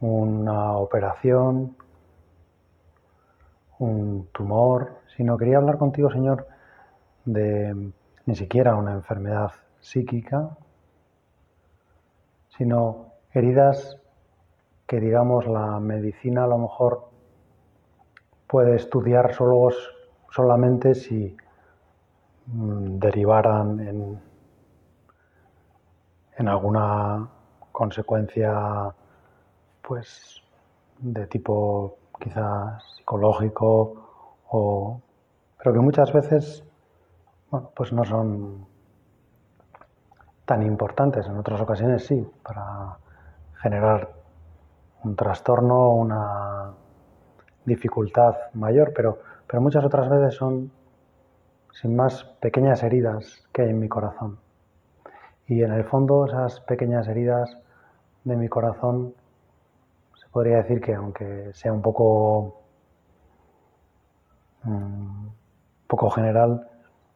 una 0.00 0.76
operación, 0.76 1.76
un 3.78 4.28
tumor, 4.32 5.00
sino 5.16 5.36
quería 5.36 5.56
hablar 5.56 5.78
contigo, 5.78 6.10
Señor, 6.10 6.46
de 7.24 7.92
ni 8.26 8.36
siquiera 8.36 8.76
una 8.76 8.92
enfermedad 8.92 9.52
psíquica, 9.80 10.56
sino 12.56 13.12
heridas 13.32 13.98
que, 14.86 15.00
digamos, 15.00 15.46
la 15.46 15.80
medicina 15.80 16.44
a 16.44 16.46
lo 16.46 16.58
mejor 16.58 17.08
puede 18.46 18.76
estudiar 18.76 19.34
solo, 19.34 19.70
solamente 20.30 20.94
si 20.94 21.36
mm, 22.46 22.98
derivaran 22.98 23.80
en, 23.80 24.20
en 26.36 26.48
alguna 26.48 27.28
consecuencia 27.72 28.94
pues 29.82 30.42
de 30.98 31.26
tipo 31.26 31.96
quizás 32.20 32.82
psicológico, 32.96 34.40
o, 34.48 35.00
pero 35.58 35.72
que 35.72 35.80
muchas 35.80 36.12
veces 36.12 36.64
bueno, 37.50 37.70
pues 37.74 37.92
no 37.92 38.04
son 38.04 38.66
tan 40.44 40.62
importantes. 40.62 41.26
En 41.26 41.36
otras 41.36 41.60
ocasiones 41.60 42.04
sí, 42.06 42.26
para 42.42 42.98
generar 43.60 44.10
un 45.02 45.16
trastorno, 45.16 45.90
una 45.90 46.72
dificultad 47.64 48.34
mayor, 48.54 48.92
pero, 48.94 49.18
pero 49.46 49.60
muchas 49.60 49.84
otras 49.84 50.08
veces 50.08 50.34
son 50.34 50.70
sin 51.72 51.96
más 51.96 52.24
pequeñas 52.40 52.82
heridas 52.82 53.42
que 53.52 53.62
hay 53.62 53.70
en 53.70 53.80
mi 53.80 53.88
corazón. 53.88 54.38
Y 55.46 55.62
en 55.62 55.72
el 55.72 55.84
fondo 55.84 56.26
esas 56.26 56.60
pequeñas 56.60 57.08
heridas 57.08 57.58
de 58.24 58.36
mi 58.36 58.48
corazón 58.48 59.14
podría 60.34 60.56
decir 60.56 60.80
que 60.80 60.92
aunque 60.92 61.52
sea 61.54 61.72
un 61.72 61.80
poco, 61.80 62.60
mm, 64.64 65.28
poco 65.86 66.10
general, 66.10 66.68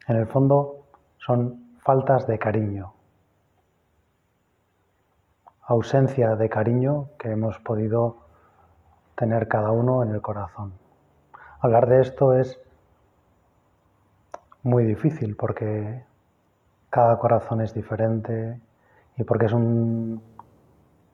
en 0.06 0.16
el 0.16 0.26
fondo 0.28 0.85
son 1.18 1.75
faltas 1.80 2.28
de 2.28 2.38
cariño, 2.38 2.92
ausencia 5.68 6.34
de 6.34 6.48
cariño 6.48 7.10
que 7.18 7.30
hemos 7.30 7.58
podido 7.58 8.16
tener 9.14 9.48
cada 9.48 9.70
uno 9.70 10.02
en 10.02 10.10
el 10.14 10.22
corazón. 10.22 10.72
Hablar 11.60 11.88
de 11.88 12.00
esto 12.00 12.32
es 12.32 12.58
muy 14.62 14.84
difícil 14.84 15.37
porque 15.37 16.04
cada 16.88 17.18
corazón 17.18 17.60
es 17.60 17.75
diferente 17.75 18.58
y 19.18 19.25
porque 19.25 19.44
es 19.44 19.52
un, 19.52 20.22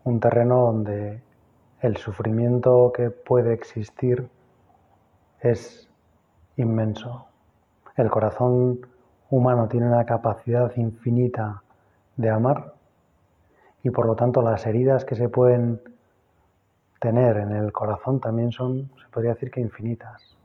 un 0.05 0.21
terreno 0.21 0.67
donde 0.67 1.21
el 1.81 1.97
sufrimiento 1.97 2.93
que 2.95 3.11
puede 3.11 3.55
existir 3.55 4.29
es 5.41 5.91
inmenso. 6.57 7.27
El 7.97 8.09
corazón 8.09 8.87
humano 9.31 9.67
tiene 9.67 9.89
una 9.89 10.07
capacidad 10.07 10.71
infinita 10.77 11.65
de 12.17 12.31
amar 12.31 12.74
y 13.85 13.91
por 13.91 14.07
lo 14.07 14.17
tanto 14.17 14.43
las 14.43 14.67
heridas 14.67 15.05
que 15.05 15.15
se 15.15 15.29
pueden 15.29 15.81
tener 17.01 17.37
en 17.37 17.53
el 17.53 17.73
corazón 17.73 18.19
también 18.19 18.51
son, 18.51 18.91
se 19.01 19.09
podría 19.11 19.35
decir 19.35 19.53
que 19.53 19.61
infinitas. 19.61 20.37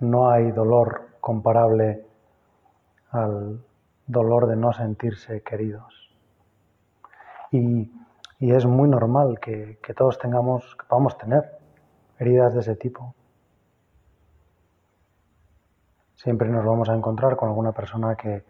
No 0.00 0.28
hay 0.28 0.52
dolor 0.52 1.08
comparable 1.20 2.04
al 3.10 3.64
dolor 4.06 4.46
de 4.46 4.56
no 4.56 4.74
sentirse 4.74 5.40
queridos. 5.40 6.10
Y 7.50 7.90
y 8.44 8.52
es 8.52 8.66
muy 8.66 8.88
normal 8.88 9.38
que, 9.40 9.78
todos 9.96 10.18
tengamos, 10.18 10.76
que 10.76 10.84
podamos 10.86 11.16
tener 11.16 11.58
heridas 12.18 12.52
de 12.52 12.60
ese 12.60 12.76
tipo. 12.76 13.14
Siempre 16.14 16.50
nos 16.50 16.62
vamos 16.62 16.90
a 16.90 16.94
encontrar 16.94 17.36
con 17.36 17.48
alguna 17.48 17.72
persona 17.72 18.16
que 18.16 18.44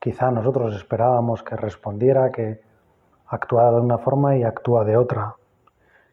quizá 0.00 0.30
nosotros 0.30 0.74
esperábamos 0.74 1.42
que 1.42 1.56
respondiera, 1.56 2.32
que 2.32 2.60
actuara 3.26 3.72
de 3.72 3.80
una 3.80 3.98
forma 3.98 4.36
y 4.36 4.42
actúa 4.42 4.84
de 4.84 4.96
otra, 4.96 5.36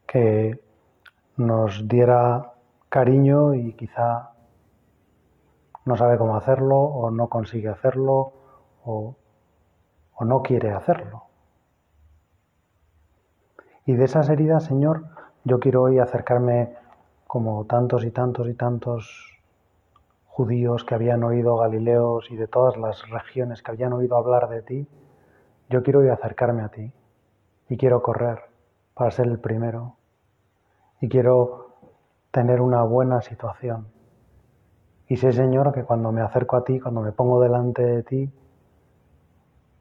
que 0.05 0.59
nos 1.37 1.87
diera 1.87 2.53
cariño 2.89 3.53
y 3.53 3.73
quizá 3.73 4.31
no 5.85 5.95
sabe 5.95 6.17
cómo 6.17 6.35
hacerlo 6.35 6.77
o 6.77 7.09
no 7.09 7.29
consigue 7.29 7.69
hacerlo 7.69 8.33
o 8.83 9.15
no 10.21 10.41
quiere 10.43 10.71
hacerlo. 10.71 11.23
Y 13.85 13.93
de 13.93 14.03
esas 14.03 14.29
heridas, 14.29 14.65
Señor, 14.65 15.05
yo 15.45 15.59
quiero 15.59 15.83
hoy 15.83 15.99
acercarme 15.99 16.75
como 17.25 17.65
tantos 17.65 18.03
y 18.03 18.11
tantos 18.11 18.47
y 18.49 18.53
tantos 18.53 19.36
judíos 20.37 20.85
que 20.85 20.93
habían 20.93 21.23
oído 21.23 21.57
Galileos 21.57 22.29
y 22.29 22.35
de 22.35 22.47
todas 22.47 22.77
las 22.77 23.09
regiones 23.09 23.63
que 23.63 23.71
habían 23.71 23.91
oído 23.93 24.17
hablar 24.17 24.47
de 24.49 24.61
ti, 24.61 24.87
yo 25.67 25.81
quiero 25.81 26.01
hoy 26.01 26.09
acercarme 26.09 26.61
a 26.61 26.69
ti 26.69 26.93
y 27.69 27.75
quiero 27.75 28.03
correr 28.03 28.43
para 28.93 29.09
ser 29.09 29.25
el 29.25 29.39
primero 29.39 29.95
y 31.01 31.09
quiero 31.09 31.73
tener 32.29 32.61
una 32.61 32.83
buena 32.83 33.19
situación. 33.23 33.87
Y 35.07 35.17
sé, 35.17 35.33
Señor, 35.33 35.73
que 35.73 35.83
cuando 35.83 36.11
me 36.11 36.21
acerco 36.21 36.55
a 36.55 36.63
ti, 36.63 36.79
cuando 36.79 37.01
me 37.01 37.13
pongo 37.13 37.41
delante 37.41 37.81
de 37.81 38.03
ti, 38.03 38.31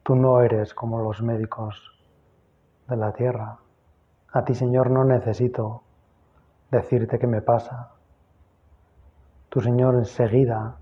tú 0.05 0.17
no 0.17 0.41
eres 0.41 0.73
como 0.73 1.03
los 1.03 1.21
médicos 1.21 2.01
de 2.89 2.97
la 2.97 3.13
tierra. 3.13 3.59
A 4.33 4.43
ti, 4.47 4.55
Señor, 4.55 4.91
no 4.91 5.05
necesito 5.05 5.83
decirte 6.71 7.19
qué 7.19 7.27
me 7.27 7.43
pasa. 7.43 7.96
Tú, 9.57 9.63
Señor, 9.63 9.95
enseguida 9.95 10.77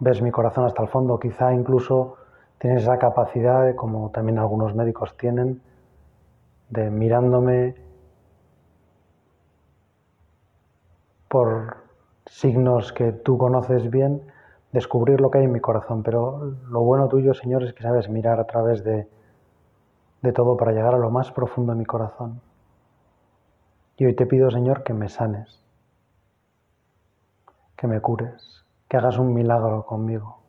ves 0.00 0.20
mi 0.20 0.32
corazón 0.32 0.64
hasta 0.64 0.82
el 0.82 0.88
fondo. 0.88 1.20
Quizá 1.20 1.54
incluso 1.54 2.16
tienes 2.58 2.82
esa 2.82 2.98
capacidad, 2.98 3.76
como 3.76 4.10
también 4.10 4.40
algunos 4.40 4.74
médicos 4.74 5.16
tienen, 5.16 5.62
de 6.68 6.90
mirándome 6.90 7.76
por 11.28 11.76
signos 12.26 12.92
que 12.92 13.12
tú 13.12 13.38
conoces 13.38 13.88
bien, 13.88 14.20
descubrir 14.72 15.20
lo 15.20 15.30
que 15.30 15.38
hay 15.38 15.44
en 15.44 15.52
mi 15.52 15.60
corazón. 15.60 16.02
Pero 16.02 16.56
lo 16.68 16.80
bueno 16.80 17.06
tuyo, 17.06 17.34
Señor, 17.34 17.62
es 17.62 17.72
que 17.72 17.84
sabes 17.84 18.08
mirar 18.08 18.40
a 18.40 18.48
través 18.48 18.82
de, 18.82 19.06
de 20.22 20.32
todo 20.32 20.56
para 20.56 20.72
llegar 20.72 20.96
a 20.96 20.98
lo 20.98 21.10
más 21.10 21.30
profundo 21.30 21.72
de 21.72 21.78
mi 21.78 21.86
corazón. 21.86 22.40
Y 23.96 24.06
hoy 24.06 24.14
te 24.16 24.26
pido, 24.26 24.50
Señor, 24.50 24.82
que 24.82 24.92
me 24.92 25.08
sanes, 25.08 25.67
que 27.78 27.86
me 27.86 28.00
cures, 28.00 28.64
que 28.88 28.96
hagas 28.96 29.18
un 29.18 29.32
milagro 29.32 29.86
conmigo. 29.86 30.40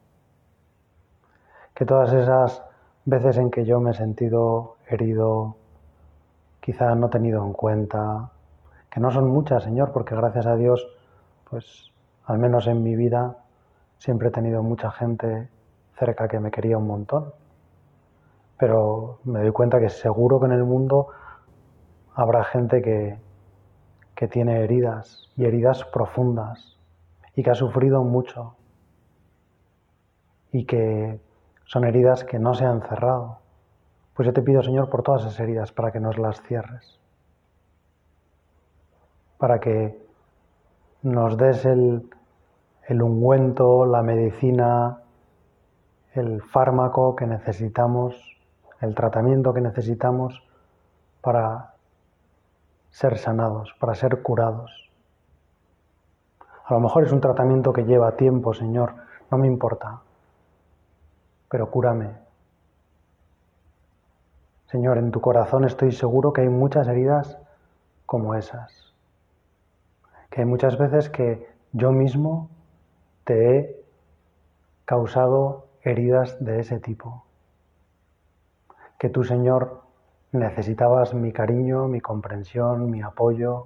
Que 1.75 1.86
todas 1.86 2.12
esas 2.12 2.63
veces 3.05 3.38
en 3.38 3.51
que 3.51 3.65
yo 3.65 3.79
me 3.79 3.91
he 3.91 3.93
sentido 3.93 4.77
herido, 4.88 5.55
quizá 6.59 6.95
no 6.95 7.12
tenido 7.12 7.45
en 7.45 7.53
cuenta, 7.53 8.31
que 8.89 9.00
no 9.00 9.12
son 9.12 9.27
muchas, 9.29 9.63
Señor, 9.63 9.91
porque 9.91 10.15
gracias 10.15 10.48
a 10.48 10.55
Dios, 10.55 10.88
pues 11.48 11.91
al 12.25 12.39
menos 12.39 12.65
en 12.65 12.81
mi 12.81 12.95
vida, 12.95 13.38
siempre 14.00 14.29
he 14.29 14.31
tenido 14.31 14.63
mucha 14.63 14.89
gente 14.89 15.50
cerca 16.00 16.27
que 16.27 16.39
me 16.39 16.50
quería 16.50 16.79
un 16.79 16.88
montón. 16.88 17.31
Pero 18.57 19.19
me 19.24 19.41
doy 19.41 19.51
cuenta 19.51 19.79
que 19.79 19.89
seguro 19.89 20.39
que 20.39 20.48
en 20.48 20.53
el 20.53 20.63
mundo 20.63 21.09
habrá 22.15 22.43
gente 22.43 22.81
que, 22.81 23.19
que 24.15 24.27
tiene 24.27 24.63
heridas 24.63 25.29
y 25.38 25.45
heridas 25.45 25.86
profundas 25.86 26.78
y 27.39 27.41
que 27.41 27.51
ha 27.51 27.55
sufrido 27.55 28.03
mucho 28.03 28.58
y 30.51 30.65
que 30.65 31.22
son 31.63 31.86
heridas 31.86 32.25
que 32.25 32.38
no 32.38 32.53
se 32.53 32.65
han 32.65 32.81
cerrado. 32.81 33.39
Pues 34.13 34.25
yo 34.25 34.34
te 34.34 34.41
pido, 34.41 34.62
Señor, 34.62 34.89
por 34.89 35.03
todas 35.03 35.22
esas 35.22 35.39
heridas 35.39 35.72
para 35.72 35.93
que 35.93 36.01
nos 36.01 36.17
las 36.17 36.41
cierres, 36.41 37.00
para 39.38 39.62
que 39.62 40.05
nos 41.01 41.38
des 41.38 41.63
el, 41.63 42.10
el 42.89 43.01
ungüento, 43.01 43.86
la 43.86 44.03
medicina, 44.03 45.03
el 46.15 46.41
fármaco 46.41 47.15
que 47.15 47.25
necesitamos, 47.25 48.22
el 48.81 48.93
tratamiento 48.96 49.53
que 49.53 49.62
necesitamos 49.62 50.43
para 51.22 51.75
ser 52.89 53.17
sanados, 53.17 53.74
para 53.79 53.96
ser 53.96 54.22
curados. 54.24 54.88
A 56.69 56.73
lo 56.75 56.81
mejor 56.81 57.03
es 57.03 57.11
un 57.11 57.19
tratamiento 57.19 57.73
que 57.73 57.84
lleva 57.84 58.15
tiempo, 58.15 58.53
Señor, 58.53 58.93
no 59.32 59.39
me 59.39 59.47
importa, 59.47 60.01
pero 61.49 61.71
cúrame. 61.71 62.12
Señor, 64.67 64.99
en 64.99 65.10
tu 65.10 65.19
corazón 65.19 65.65
estoy 65.65 65.91
seguro 65.91 66.32
que 66.32 66.41
hay 66.41 66.49
muchas 66.49 66.88
heridas 66.88 67.39
como 68.05 68.36
esas, 68.36 68.93
que 70.29 70.41
hay 70.41 70.45
muchas 70.45 70.77
veces 70.77 71.10
que 71.10 71.49
yo 71.71 71.91
mismo 71.91 72.51
te 73.23 73.58
he 73.58 73.84
causado 74.86 75.69
heridas 75.82 76.38
de 76.39 76.60
ese 76.60 76.79
tipo, 76.79 77.25
que 78.99 79.10
tú, 79.10 79.23
Señor, 79.23 79.82
necesitabas 80.32 81.15
mi 81.15 81.32
cariño, 81.32 81.88
mi 81.88 81.99
comprensión, 81.99 82.91
mi 82.91 83.01
apoyo, 83.01 83.65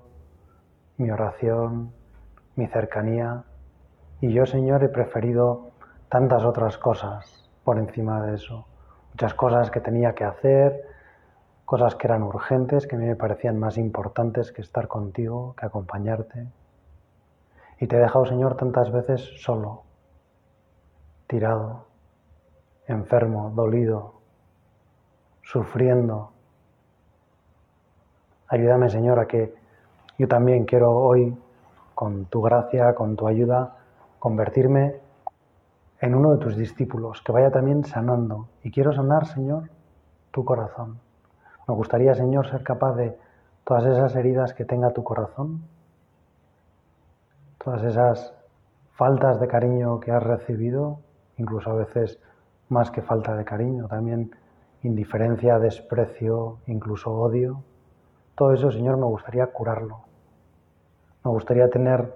mi 0.96 1.12
oración, 1.12 1.92
mi 2.56 2.68
cercanía. 2.68 3.44
Y 4.22 4.32
yo, 4.32 4.46
Señor, 4.46 4.84
he 4.84 4.90
preferido 4.90 5.72
tantas 6.10 6.44
otras 6.44 6.78
cosas 6.78 7.50
por 7.64 7.78
encima 7.78 8.22
de 8.26 8.36
eso. 8.36 8.66
Muchas 9.12 9.34
cosas 9.34 9.72
que 9.72 9.80
tenía 9.80 10.14
que 10.14 10.24
hacer, 10.24 10.82
cosas 11.66 11.96
que 11.96 12.08
eran 12.08 12.24
urgentes, 12.24 12.88
que 12.88 12.96
a 12.96 13.00
mí 13.00 13.06
me 13.06 13.16
parecían 13.16 13.60
más 13.60 13.78
importantes 13.78 14.52
que 14.52 14.62
estar 14.62 14.88
contigo, 14.88 15.56
que 15.58 15.66
acompañarte. 15.66 16.48
Y 17.80 17.88
te 17.88 17.96
he 17.96 18.00
dejado, 18.00 18.26
Señor, 18.26 18.56
tantas 18.56 18.92
veces 18.92 19.22
solo, 19.42 19.84
tirado, 21.28 21.88
enfermo, 22.88 23.52
dolido, 23.56 24.14
sufriendo. 25.42 26.32
Ayúdame, 28.48 28.90
Señor, 28.90 29.20
a 29.20 29.28
que 29.28 29.54
yo 30.18 30.28
también 30.28 30.66
quiero 30.66 30.92
hoy 30.92 31.36
con 31.96 32.26
tu 32.26 32.42
gracia, 32.42 32.96
con 32.96 33.16
tu 33.16 33.28
ayuda, 33.28 33.78
convertirme 34.20 35.00
en 36.00 36.16
uno 36.16 36.32
de 36.32 36.38
tus 36.38 36.56
discípulos, 36.56 37.22
que 37.22 37.32
vaya 37.32 37.52
también 37.52 37.86
sanando. 37.86 38.48
Y 38.64 38.72
quiero 38.72 38.94
sanar, 38.94 39.26
Señor, 39.26 39.70
tu 40.32 40.44
corazón. 40.44 41.00
Me 41.68 41.74
gustaría, 41.76 42.14
Señor, 42.14 42.50
ser 42.50 42.64
capaz 42.64 42.96
de 42.96 43.18
todas 43.64 43.86
esas 43.86 44.16
heridas 44.16 44.54
que 44.54 44.66
tenga 44.66 44.92
tu 44.92 45.04
corazón, 45.04 45.64
todas 47.64 47.84
esas 47.84 48.34
faltas 48.92 49.40
de 49.40 49.48
cariño 49.48 50.00
que 50.00 50.12
has 50.12 50.22
recibido, 50.22 51.00
incluso 51.38 51.72
a 51.72 51.76
veces 51.76 52.20
más 52.70 52.92
que 52.92 53.02
falta 53.02 53.36
de 53.36 53.46
cariño, 53.46 53.88
también 53.88 54.32
indiferencia, 54.84 55.60
desprecio, 55.60 56.58
incluso 56.68 57.12
odio. 57.14 57.64
Todo 58.36 58.54
eso, 58.54 58.72
Señor, 58.72 58.98
me 58.98 59.06
gustaría 59.06 59.48
curarlo. 59.48 60.13
Me 61.24 61.32
gustaría 61.32 61.70
tener 61.70 62.14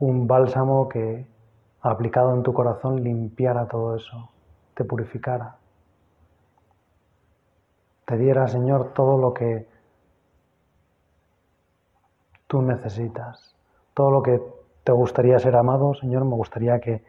un 0.00 0.26
bálsamo 0.26 0.88
que, 0.88 1.26
aplicado 1.80 2.34
en 2.34 2.42
tu 2.42 2.52
corazón, 2.52 3.02
limpiara 3.02 3.66
todo 3.66 3.96
eso, 3.96 4.30
te 4.74 4.84
purificara. 4.84 5.56
Te 8.04 8.16
diera, 8.16 8.48
Señor, 8.48 8.92
todo 8.92 9.18
lo 9.18 9.32
que 9.32 9.68
tú 12.46 12.62
necesitas, 12.62 13.54
todo 13.94 14.10
lo 14.10 14.22
que 14.22 14.40
te 14.84 14.92
gustaría 14.92 15.38
ser 15.38 15.56
amado, 15.56 15.94
Señor, 15.94 16.24
me 16.24 16.34
gustaría 16.34 16.80
que, 16.80 17.04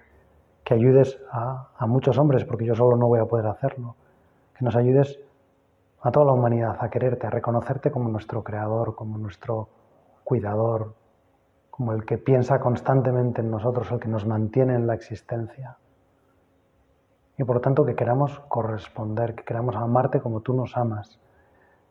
que 0.63 0.73
ayudes 0.73 1.19
a, 1.31 1.69
a 1.77 1.87
muchos 1.87 2.17
hombres, 2.17 2.45
porque 2.45 2.65
yo 2.65 2.75
solo 2.75 2.97
no 2.97 3.07
voy 3.07 3.19
a 3.19 3.25
poder 3.25 3.47
hacerlo, 3.47 3.95
que 4.57 4.65
nos 4.65 4.75
ayudes 4.75 5.19
a 6.01 6.11
toda 6.11 6.27
la 6.27 6.33
humanidad 6.33 6.77
a 6.79 6.89
quererte, 6.89 7.27
a 7.27 7.31
reconocerte 7.31 7.91
como 7.91 8.09
nuestro 8.09 8.43
creador, 8.43 8.95
como 8.95 9.17
nuestro 9.17 9.69
cuidador, 10.27 10.93
como 11.69 11.93
el 11.93 12.03
que 12.03 12.17
piensa 12.17 12.59
constantemente 12.59 13.39
en 13.39 13.49
nosotros, 13.49 13.89
el 13.93 13.99
que 14.01 14.09
nos 14.09 14.25
mantiene 14.25 14.75
en 14.75 14.85
la 14.85 14.93
existencia. 14.93 15.77
Y 17.37 17.45
por 17.45 17.61
tanto 17.61 17.85
que 17.85 17.95
queramos 17.95 18.37
corresponder, 18.49 19.35
que 19.35 19.45
queramos 19.45 19.77
amarte 19.77 20.19
como 20.19 20.41
tú 20.41 20.53
nos 20.53 20.75
amas, 20.75 21.17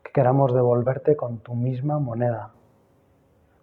que 0.02 0.12
queramos 0.12 0.52
devolverte 0.52 1.16
con 1.16 1.38
tu 1.38 1.54
misma 1.54 1.98
moneda, 1.98 2.52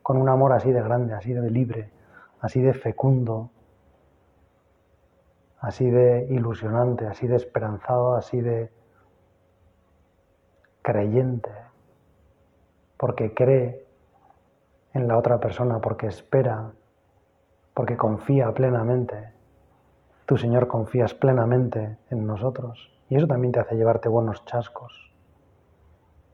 con 0.01 0.17
un 0.17 0.27
amor 0.27 0.53
así 0.53 0.71
de 0.71 0.81
grande, 0.81 1.13
así 1.13 1.33
de 1.33 1.51
libre, 1.51 1.91
así 2.39 2.59
de 2.59 2.73
fecundo, 2.73 3.51
así 5.59 5.88
de 5.88 6.25
ilusionante, 6.31 7.05
así 7.05 7.27
de 7.27 7.36
esperanzado, 7.36 8.15
así 8.15 8.41
de 8.41 8.71
creyente, 10.81 11.51
porque 12.97 13.36
cree 13.36 13.82
en 14.93 15.08
la 15.08 15.17
otra 15.17 15.39
persona 15.39 15.79
porque 15.79 16.08
espera, 16.08 16.71
porque 17.73 17.97
confía 17.97 18.51
plenamente. 18.53 19.34
Tu 20.25 20.38
Señor 20.38 20.67
confías 20.67 21.13
plenamente 21.13 21.97
en 22.10 22.25
nosotros 22.25 22.91
y 23.10 23.15
eso 23.15 23.27
también 23.27 23.51
te 23.51 23.60
hace 23.60 23.75
llevarte 23.75 24.08
buenos 24.08 24.45
chascos. 24.45 25.12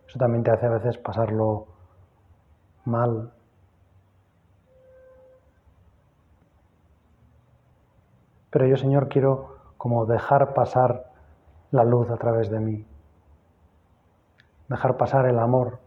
Eso 0.08 0.20
también 0.20 0.44
te 0.44 0.52
hace 0.52 0.66
a 0.66 0.70
veces 0.70 0.98
pasarlo 0.98 1.68
mal. 2.86 3.32
Pero 8.50 8.66
yo, 8.66 8.78
Señor, 8.78 9.08
quiero 9.08 9.58
como 9.78 10.06
dejar 10.06 10.54
pasar 10.54 11.12
la 11.72 11.84
luz 11.84 12.10
a 12.10 12.18
través 12.18 12.50
de 12.50 12.60
mí, 12.60 12.86
dejar 14.68 14.98
pasar 14.98 15.28
el 15.28 15.38
amor 15.38 15.80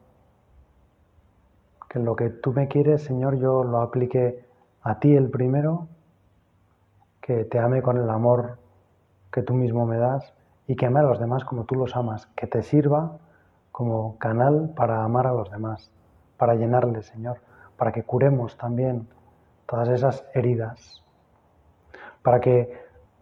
que 1.93 1.99
lo 1.99 2.17
que 2.17 2.31
tú 2.31 2.55
me 2.55 2.69
quieres, 2.69 3.03
Señor, 3.05 3.37
yo 3.37 3.65
lo 3.65 3.83
aplique 3.83 4.47
a 4.81 4.99
ti 4.99 5.15
el 5.15 5.29
primero, 5.29 5.89
que 7.21 7.45
te 7.45 7.59
ame 7.59 7.83
con 7.83 7.99
el 7.99 8.09
amor 8.09 8.57
que 9.31 9.43
tú 9.43 9.53
mismo 9.53 9.85
me 9.85 9.99
das 9.99 10.33
y 10.67 10.75
que 10.75 10.87
ame 10.87 11.01
a 11.01 11.03
los 11.03 11.21
demás 11.21 11.45
como 11.45 11.65
tú 11.65 11.75
los 11.75 11.95
amas, 11.95 12.29
que 12.35 12.47
te 12.47 12.63
sirva 12.63 13.19
como 13.73 14.17
canal 14.17 14.73
para 14.75 15.05
amar 15.05 15.27
a 15.27 15.33
los 15.33 15.51
demás, 15.51 15.93
para 16.39 16.55
llenarle, 16.55 17.03
Señor, 17.03 17.41
para 17.77 17.93
que 17.93 18.05
curemos 18.05 18.57
también 18.57 19.07
todas 19.67 19.91
esas 19.91 20.25
heridas, 20.33 21.05
para 22.23 22.41
que 22.41 22.73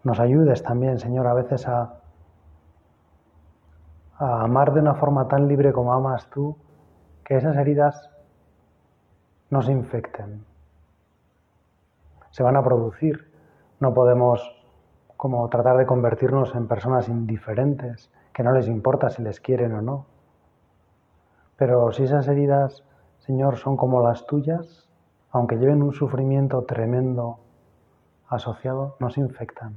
nos 0.04 0.20
ayudes 0.20 0.62
también, 0.62 1.00
Señor, 1.00 1.26
a 1.26 1.34
veces 1.34 1.66
a, 1.66 1.96
a 4.16 4.42
amar 4.42 4.72
de 4.72 4.80
una 4.80 4.94
forma 4.94 5.26
tan 5.26 5.48
libre 5.48 5.72
como 5.72 5.92
amas 5.92 6.30
tú, 6.30 6.56
que 7.24 7.36
esas 7.36 7.56
heridas 7.56 8.10
no 9.50 9.62
se 9.62 9.72
infecten. 9.72 10.44
Se 12.30 12.42
van 12.42 12.56
a 12.56 12.64
producir. 12.64 13.30
No 13.80 13.92
podemos 13.92 14.56
como 15.16 15.46
tratar 15.50 15.76
de 15.76 15.86
convertirnos 15.86 16.54
en 16.54 16.66
personas 16.66 17.08
indiferentes, 17.08 18.10
que 18.32 18.42
no 18.42 18.52
les 18.52 18.68
importa 18.68 19.10
si 19.10 19.22
les 19.22 19.40
quieren 19.40 19.74
o 19.74 19.82
no. 19.82 20.06
Pero 21.56 21.92
si 21.92 22.04
esas 22.04 22.26
heridas, 22.28 22.84
Señor, 23.18 23.58
son 23.58 23.76
como 23.76 24.02
las 24.02 24.26
tuyas, 24.26 24.88
aunque 25.30 25.56
lleven 25.56 25.82
un 25.82 25.92
sufrimiento 25.92 26.62
tremendo 26.62 27.38
asociado, 28.28 28.96
no 28.98 29.10
se 29.10 29.20
infectan. 29.20 29.74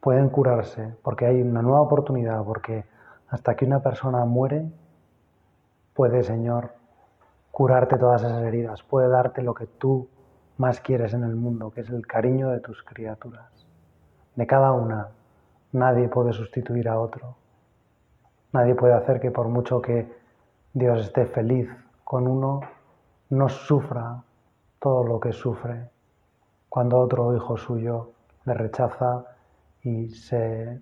Pueden 0.00 0.28
curarse 0.28 0.94
porque 1.02 1.26
hay 1.26 1.42
una 1.42 1.62
nueva 1.62 1.80
oportunidad, 1.80 2.44
porque 2.44 2.84
hasta 3.28 3.56
que 3.56 3.64
una 3.64 3.82
persona 3.82 4.24
muere, 4.24 4.70
puede, 5.94 6.22
Señor, 6.22 6.79
curarte 7.50 7.98
todas 7.98 8.22
esas 8.22 8.42
heridas, 8.42 8.82
puede 8.82 9.08
darte 9.08 9.42
lo 9.42 9.54
que 9.54 9.66
tú 9.66 10.08
más 10.56 10.80
quieres 10.80 11.14
en 11.14 11.24
el 11.24 11.36
mundo, 11.36 11.70
que 11.70 11.80
es 11.80 11.90
el 11.90 12.06
cariño 12.06 12.50
de 12.50 12.60
tus 12.60 12.82
criaturas. 12.82 13.66
De 14.36 14.46
cada 14.46 14.72
una, 14.72 15.08
nadie 15.72 16.08
puede 16.08 16.32
sustituir 16.32 16.88
a 16.88 16.98
otro. 16.98 17.36
Nadie 18.52 18.74
puede 18.74 18.94
hacer 18.94 19.20
que 19.20 19.30
por 19.30 19.48
mucho 19.48 19.80
que 19.80 20.12
Dios 20.72 21.00
esté 21.00 21.26
feliz 21.26 21.68
con 22.04 22.26
uno, 22.26 22.60
no 23.30 23.48
sufra 23.48 24.22
todo 24.78 25.04
lo 25.04 25.20
que 25.20 25.32
sufre 25.32 25.88
cuando 26.70 26.98
otro 26.98 27.34
hijo 27.34 27.56
suyo 27.56 28.12
le 28.44 28.54
rechaza 28.54 29.24
y 29.82 30.08
se 30.10 30.80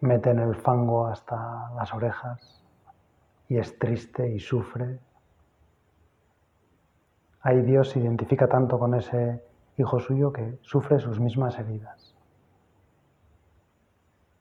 mete 0.00 0.30
en 0.30 0.38
el 0.38 0.54
fango 0.54 1.06
hasta 1.06 1.70
las 1.76 1.92
orejas 1.92 2.62
y 3.48 3.58
es 3.58 3.78
triste 3.78 4.28
y 4.28 4.40
sufre. 4.40 4.98
Ahí 7.44 7.60
Dios 7.60 7.90
se 7.90 8.00
identifica 8.00 8.48
tanto 8.48 8.78
con 8.78 8.94
ese 8.94 9.44
hijo 9.76 10.00
suyo 10.00 10.32
que 10.32 10.58
sufre 10.62 10.98
sus 10.98 11.20
mismas 11.20 11.58
heridas. 11.58 12.14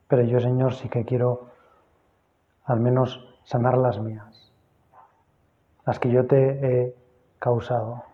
Pero 0.08 0.22
yo, 0.24 0.40
Señor, 0.40 0.74
sí 0.74 0.88
que 0.88 1.04
quiero 1.04 1.50
al 2.64 2.80
menos 2.80 3.20
sanar 3.44 3.78
las 3.78 4.00
mías, 4.00 4.54
las 5.86 6.00
que 6.00 6.12
yo 6.12 6.26
te 6.28 6.38
he 6.38 6.96
causado. 7.40 8.06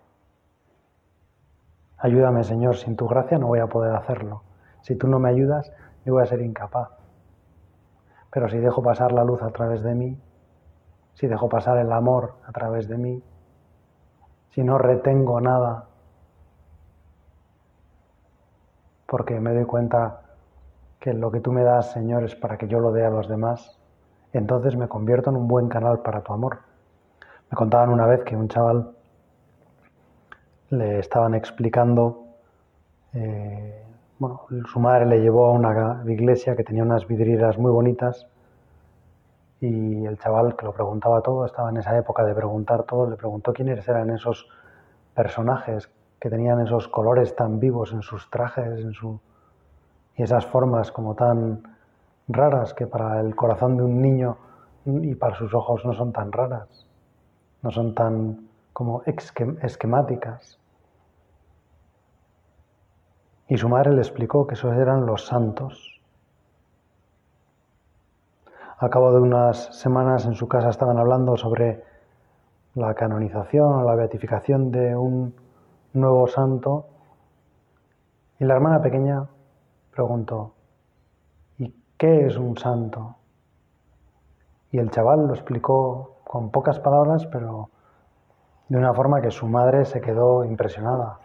Ayúdame, 1.99 2.43
Señor, 2.43 2.75
sin 2.75 2.95
tu 2.95 3.07
gracia 3.07 3.37
no 3.37 3.45
voy 3.45 3.59
a 3.59 3.67
poder 3.67 3.93
hacerlo. 3.95 4.41
Si 4.81 4.95
tú 4.95 5.07
no 5.07 5.19
me 5.19 5.29
ayudas, 5.29 5.71
yo 6.03 6.13
voy 6.13 6.23
a 6.23 6.25
ser 6.25 6.41
incapaz. 6.41 6.89
Pero 8.31 8.49
si 8.49 8.57
dejo 8.57 8.81
pasar 8.81 9.11
la 9.11 9.23
luz 9.23 9.43
a 9.43 9.51
través 9.51 9.83
de 9.83 9.93
mí, 9.93 10.19
si 11.13 11.27
dejo 11.27 11.47
pasar 11.47 11.77
el 11.77 11.91
amor 11.91 12.37
a 12.47 12.51
través 12.53 12.87
de 12.87 12.97
mí, 12.97 13.23
si 14.51 14.63
no 14.63 14.77
retengo 14.77 15.39
nada, 15.41 15.85
porque 19.05 19.39
me 19.39 19.53
doy 19.53 19.65
cuenta 19.65 20.21
que 20.99 21.13
lo 21.13 21.31
que 21.31 21.39
tú 21.39 21.51
me 21.51 21.63
das, 21.63 21.91
Señor, 21.91 22.23
es 22.23 22.35
para 22.35 22.57
que 22.57 22.67
yo 22.67 22.79
lo 22.79 22.91
dé 22.91 23.05
a 23.05 23.09
los 23.09 23.27
demás, 23.27 23.79
entonces 24.33 24.75
me 24.75 24.87
convierto 24.87 25.29
en 25.29 25.37
un 25.37 25.47
buen 25.47 25.69
canal 25.69 25.99
para 25.99 26.21
tu 26.21 26.33
amor. 26.33 26.59
Me 27.49 27.55
contaban 27.55 27.89
una 27.89 28.05
vez 28.05 28.23
que 28.23 28.35
un 28.35 28.47
chaval 28.47 28.91
le 30.69 30.99
estaban 30.99 31.33
explicando, 31.33 32.25
eh, 33.13 33.83
bueno, 34.19 34.41
su 34.71 34.79
madre 34.79 35.05
le 35.05 35.21
llevó 35.21 35.47
a 35.47 35.51
una 35.51 36.03
iglesia 36.05 36.55
que 36.55 36.63
tenía 36.63 36.83
unas 36.83 37.07
vidrieras 37.07 37.57
muy 37.57 37.71
bonitas 37.71 38.27
y 39.61 40.05
el 40.05 40.17
chaval 40.17 40.55
que 40.55 40.65
lo 40.65 40.73
preguntaba 40.73 41.21
todo, 41.21 41.45
estaba 41.45 41.69
en 41.69 41.77
esa 41.77 41.97
época 41.97 42.23
de 42.23 42.33
preguntar 42.33 42.83
todo, 42.83 43.09
le 43.09 43.17
preguntó 43.17 43.53
quiénes 43.53 43.87
eran 43.87 44.09
esos 44.09 44.47
personajes 45.13 45.91
que 46.19 46.29
tenían 46.29 46.61
esos 46.61 46.87
colores 46.87 47.35
tan 47.35 47.59
vivos 47.59 47.91
en 47.93 48.01
sus 48.01 48.29
trajes 48.29 48.79
en 48.79 48.93
su, 48.93 49.19
y 50.15 50.23
esas 50.23 50.45
formas 50.45 50.91
como 50.91 51.15
tan 51.15 51.63
raras 52.27 52.73
que 52.73 52.87
para 52.87 53.19
el 53.19 53.35
corazón 53.35 53.77
de 53.77 53.83
un 53.83 54.01
niño 54.01 54.37
y 54.85 55.15
para 55.15 55.35
sus 55.35 55.53
ojos 55.53 55.85
no 55.85 55.93
son 55.93 56.11
tan 56.13 56.31
raras, 56.31 56.87
no 57.61 57.71
son 57.71 57.93
tan 57.93 58.49
como 58.73 59.03
esquemáticas. 59.05 60.57
Y 63.47 63.57
su 63.57 63.67
madre 63.67 63.91
le 63.91 64.01
explicó 64.01 64.45
que 64.45 64.53
esos 64.53 64.75
eran 64.75 65.05
los 65.05 65.25
santos. 65.25 65.98
Al 68.79 68.89
cabo 68.89 69.11
de 69.11 69.19
unas 69.19 69.77
semanas 69.77 70.25
en 70.25 70.35
su 70.35 70.47
casa 70.47 70.69
estaban 70.69 70.97
hablando 70.97 71.35
sobre 71.35 71.83
la 72.75 72.93
canonización 72.93 73.73
o 73.73 73.83
la 73.83 73.93
beatificación 73.93 74.71
de 74.71 74.95
un 74.95 75.35
nuevo 75.91 76.27
santo 76.27 76.85
y 78.39 78.45
la 78.45 78.53
hermana 78.53 78.81
pequeña 78.81 79.27
preguntó, 79.91 80.53
¿y 81.57 81.75
qué 81.97 82.25
es 82.27 82.37
un 82.37 82.57
santo? 82.57 83.17
Y 84.71 84.77
el 84.77 84.91
chaval 84.91 85.27
lo 85.27 85.33
explicó 85.33 86.21
con 86.23 86.49
pocas 86.49 86.79
palabras, 86.79 87.25
pero 87.25 87.69
de 88.69 88.77
una 88.77 88.93
forma 88.93 89.19
que 89.19 89.31
su 89.31 89.45
madre 89.45 89.83
se 89.83 89.99
quedó 89.99 90.45
impresionada. 90.45 91.19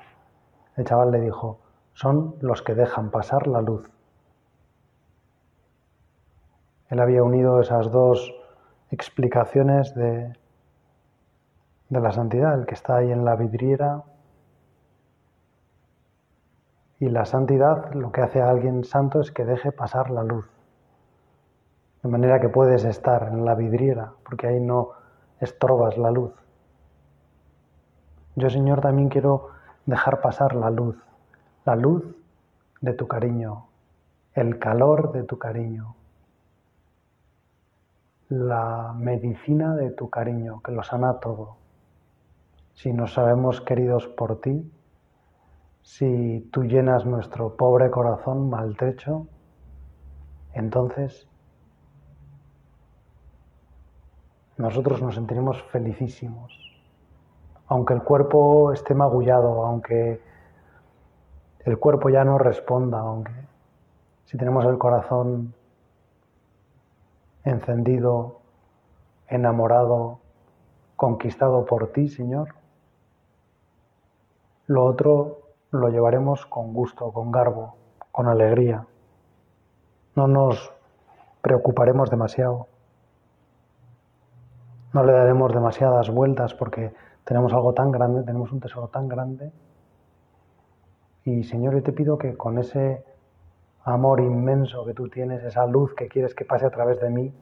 El 0.76 0.86
chaval 0.86 1.12
le 1.12 1.20
dijo, 1.20 1.60
son 1.92 2.34
los 2.40 2.62
que 2.62 2.74
dejan 2.74 3.12
pasar 3.12 3.46
la 3.46 3.60
luz. 3.60 3.93
Él 6.94 7.00
había 7.00 7.24
unido 7.24 7.60
esas 7.60 7.90
dos 7.90 8.32
explicaciones 8.92 9.94
de, 9.96 10.32
de 11.88 12.00
la 12.00 12.12
santidad, 12.12 12.54
el 12.54 12.66
que 12.66 12.74
está 12.74 12.98
ahí 12.98 13.10
en 13.10 13.24
la 13.24 13.34
vidriera. 13.34 14.04
Y 17.00 17.08
la 17.08 17.24
santidad 17.24 17.92
lo 17.94 18.12
que 18.12 18.20
hace 18.20 18.40
a 18.40 18.48
alguien 18.48 18.84
santo 18.84 19.20
es 19.20 19.32
que 19.32 19.44
deje 19.44 19.72
pasar 19.72 20.12
la 20.12 20.22
luz. 20.22 20.48
De 22.04 22.08
manera 22.08 22.38
que 22.38 22.48
puedes 22.48 22.84
estar 22.84 23.26
en 23.28 23.44
la 23.44 23.56
vidriera, 23.56 24.12
porque 24.24 24.46
ahí 24.46 24.60
no 24.60 24.90
estorbas 25.40 25.98
la 25.98 26.12
luz. 26.12 26.32
Yo, 28.36 28.48
Señor, 28.50 28.80
también 28.80 29.08
quiero 29.08 29.48
dejar 29.84 30.20
pasar 30.20 30.54
la 30.54 30.70
luz 30.70 30.96
la 31.64 31.74
luz 31.74 32.04
de 32.80 32.92
tu 32.92 33.08
cariño, 33.08 33.66
el 34.34 34.58
calor 34.58 35.12
de 35.12 35.22
tu 35.22 35.38
cariño, 35.38 35.96
la 38.34 38.92
medicina 38.96 39.74
de 39.76 39.90
tu 39.90 40.10
cariño 40.10 40.60
que 40.62 40.72
lo 40.72 40.82
sana 40.82 41.20
todo. 41.20 41.56
Si 42.74 42.92
nos 42.92 43.14
sabemos 43.14 43.60
queridos 43.60 44.08
por 44.08 44.40
ti, 44.40 44.70
si 45.82 46.48
tú 46.52 46.64
llenas 46.64 47.06
nuestro 47.06 47.56
pobre 47.56 47.90
corazón 47.90 48.50
maltrecho, 48.50 49.26
entonces 50.52 51.28
nosotros 54.56 55.00
nos 55.00 55.14
sentiremos 55.14 55.62
felicísimos. 55.64 56.58
Aunque 57.68 57.94
el 57.94 58.02
cuerpo 58.02 58.72
esté 58.72 58.94
magullado, 58.94 59.64
aunque 59.64 60.20
el 61.64 61.78
cuerpo 61.78 62.10
ya 62.10 62.24
no 62.24 62.38
responda, 62.38 62.98
aunque 62.98 63.32
si 64.24 64.36
tenemos 64.36 64.64
el 64.64 64.78
corazón 64.78 65.54
encendido, 67.44 68.40
enamorado, 69.28 70.20
conquistado 70.96 71.64
por 71.64 71.92
ti, 71.92 72.08
Señor, 72.08 72.54
lo 74.66 74.84
otro 74.84 75.40
lo 75.70 75.88
llevaremos 75.88 76.46
con 76.46 76.72
gusto, 76.72 77.12
con 77.12 77.30
garbo, 77.30 77.76
con 78.12 78.28
alegría. 78.28 78.86
No 80.14 80.28
nos 80.28 80.72
preocuparemos 81.42 82.10
demasiado. 82.10 82.68
No 84.92 85.04
le 85.04 85.12
daremos 85.12 85.52
demasiadas 85.52 86.08
vueltas 86.08 86.54
porque 86.54 86.94
tenemos 87.24 87.52
algo 87.52 87.74
tan 87.74 87.90
grande, 87.90 88.22
tenemos 88.22 88.52
un 88.52 88.60
tesoro 88.60 88.88
tan 88.88 89.08
grande 89.08 89.52
y 91.24 91.42
Señor, 91.44 91.74
yo 91.74 91.82
te 91.82 91.92
pido 91.92 92.18
que 92.18 92.36
con 92.36 92.58
ese 92.58 93.02
amor 93.84 94.20
inmenso 94.20 94.84
que 94.84 94.94
tú 94.94 95.08
tienes, 95.08 95.42
esa 95.44 95.66
luz 95.66 95.94
que 95.94 96.08
quieres 96.08 96.34
que 96.34 96.44
pase 96.44 96.66
a 96.66 96.70
través 96.70 97.00
de 97.00 97.10
mí, 97.10 97.34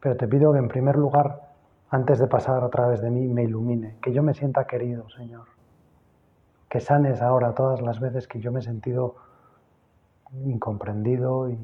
pero 0.00 0.16
te 0.16 0.28
pido 0.28 0.52
que 0.52 0.58
en 0.58 0.68
primer 0.68 0.96
lugar, 0.96 1.52
antes 1.90 2.18
de 2.18 2.26
pasar 2.26 2.62
a 2.62 2.70
través 2.70 3.00
de 3.02 3.10
mí, 3.10 3.26
me 3.28 3.42
ilumine, 3.42 3.98
que 4.00 4.12
yo 4.12 4.22
me 4.22 4.34
sienta 4.34 4.66
querido, 4.66 5.08
Señor. 5.10 5.46
Que 6.68 6.80
sanes 6.80 7.20
ahora 7.20 7.52
todas 7.54 7.82
las 7.82 8.00
veces 8.00 8.26
que 8.26 8.40
yo 8.40 8.50
me 8.50 8.60
he 8.60 8.62
sentido 8.62 9.16
incomprendido 10.44 11.50
y, 11.50 11.58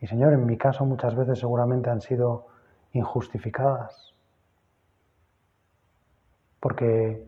y 0.00 0.06
Señor, 0.06 0.32
en 0.32 0.44
mi 0.46 0.56
caso 0.56 0.84
muchas 0.84 1.14
veces 1.14 1.38
seguramente 1.38 1.90
han 1.90 2.00
sido 2.00 2.46
injustificadas, 2.92 4.14
porque 6.58 7.24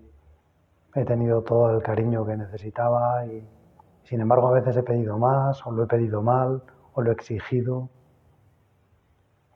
he 0.95 1.05
tenido 1.05 1.43
todo 1.43 1.71
el 1.71 1.83
cariño 1.83 2.27
que 2.27 2.37
necesitaba 2.37 3.25
y 3.27 3.47
sin 4.05 4.21
embargo 4.21 4.49
a 4.49 4.53
veces 4.53 4.77
he 4.77 4.83
pedido 4.83 5.19
más 5.19 5.65
o 5.67 5.73
lo 5.73 5.85
he 5.85 5.87
pedido 5.87 6.23
mal 6.23 6.63
o 6.95 7.03
lo 7.03 7.11
he 7.11 7.15
exigido. 7.15 7.89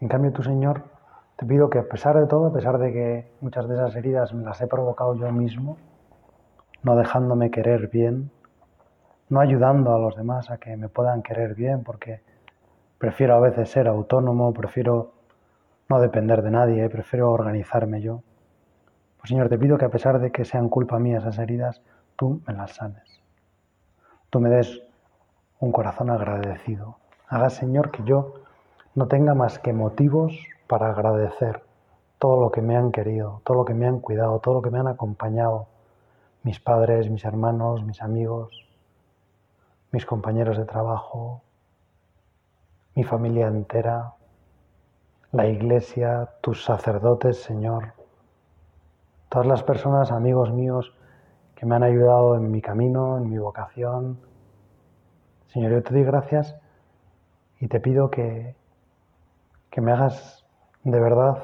En 0.01 0.09
cambio 0.09 0.33
tú, 0.33 0.43
Señor, 0.43 0.85
te 1.37 1.47
pido 1.47 1.69
que 1.69 1.79
a 1.79 1.89
pesar 1.89 2.19
de 2.19 2.27
todo, 2.27 2.47
a 2.47 2.53
pesar 2.53 2.79
de 2.79 2.93
que 2.93 3.33
muchas 3.41 3.69
de 3.69 3.75
esas 3.75 3.95
heridas 3.97 4.33
me 4.33 4.43
las 4.43 4.61
he 4.61 4.67
provocado 4.67 5.15
yo 5.15 5.31
mismo, 5.33 5.77
no 6.83 6.97
dejándome 6.97 7.51
querer 7.51 7.89
bien, 7.89 8.31
no 9.29 9.41
ayudando 9.41 9.95
a 9.95 9.99
los 9.99 10.17
demás 10.17 10.51
a 10.51 10.59
que 10.59 10.77
me 10.77 10.89
puedan 10.89 11.23
querer 11.23 11.55
bien, 11.55 11.83
porque 11.83 12.23
prefiero 12.99 13.35
a 13.35 13.41
veces 13.41 13.69
ser 13.71 13.89
autónomo, 13.89 14.53
prefiero 14.53 15.13
no 15.89 16.01
depender 16.01 16.43
de 16.43 16.51
nadie, 16.51 16.89
prefiero 16.89 17.31
organizarme 17.31 18.01
yo. 18.01 18.23
Pues 19.19 19.29
Señor, 19.31 19.49
te 19.49 19.59
pido 19.59 19.79
que 19.79 19.85
a 19.85 19.91
pesar 19.91 20.21
de 20.21 20.31
que 20.31 20.45
sean 20.45 20.69
culpa 20.69 20.99
mía 20.99 21.19
esas 21.19 21.39
heridas, 21.39 21.83
tú 22.17 22.41
me 22.47 22.55
las 22.55 22.73
sanes. 22.73 23.16
Tú 24.31 24.41
me 24.41 24.51
des 24.51 24.83
un 25.61 25.73
corazón 25.73 26.11
agradecido. 26.11 26.97
Haga, 27.29 27.51
Señor, 27.51 27.91
que 27.91 28.03
yo 28.05 28.35
no 28.95 29.09
tenga 29.09 29.35
más 29.35 29.59
que 29.59 29.73
motivos 29.73 30.39
para 30.67 30.91
agradecer 30.91 31.63
todo 32.19 32.41
lo 32.41 32.51
que 32.51 32.63
me 32.63 32.77
han 32.77 32.93
querido, 32.93 33.41
todo 33.45 33.59
lo 33.59 33.65
que 33.65 33.75
me 33.75 33.87
han 33.87 34.01
cuidado, 34.01 34.39
todo 34.41 34.55
lo 34.55 34.63
que 34.63 34.71
me 34.71 34.79
han 34.79 34.89
acompañado, 34.89 35.67
mis 36.43 36.61
padres, 36.61 37.11
mis 37.11 37.25
hermanos, 37.25 37.85
mis 37.85 38.03
amigos, 38.03 38.67
mis 39.93 40.07
compañeros 40.07 40.57
de 40.57 40.65
trabajo, 40.65 41.43
mi 42.95 43.05
familia 43.05 43.49
entera, 43.49 44.15
la 45.33 45.47
iglesia, 45.47 46.31
tus 46.41 46.65
sacerdotes, 46.65 47.43
Señor, 47.43 47.93
todas 49.29 49.47
las 49.47 49.63
personas, 49.63 50.11
amigos 50.11 50.53
míos, 50.53 50.95
que 51.57 51.67
me 51.67 51.75
han 51.75 51.83
ayudado 51.83 52.37
en 52.37 52.51
mi 52.51 52.63
camino, 52.63 53.17
en 53.17 53.29
mi 53.29 53.39
vocación. 53.39 54.21
Señor, 55.49 55.73
yo 55.73 55.83
te 55.83 55.95
doy 55.95 56.05
gracias 56.05 56.57
y 57.59 57.67
te 57.67 57.81
pido 57.81 58.11
que, 58.11 58.55
que 59.71 59.81
me 59.81 59.91
hagas 59.91 60.47
de 60.85 61.01
verdad, 61.01 61.43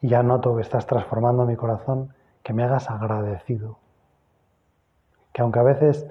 y 0.00 0.08
ya 0.08 0.22
noto 0.22 0.56
que 0.56 0.62
estás 0.62 0.86
transformando 0.86 1.44
mi 1.44 1.54
corazón, 1.54 2.12
que 2.42 2.52
me 2.52 2.64
hagas 2.64 2.90
agradecido. 2.90 3.78
Que 5.32 5.42
aunque 5.42 5.60
a 5.60 5.62
veces 5.62 6.06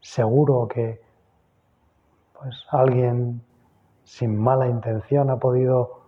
seguro 0.00 0.68
que 0.68 1.00
pues 2.38 2.66
alguien 2.68 3.42
sin 4.02 4.36
mala 4.36 4.66
intención 4.66 5.30
ha 5.30 5.38
podido 5.38 6.02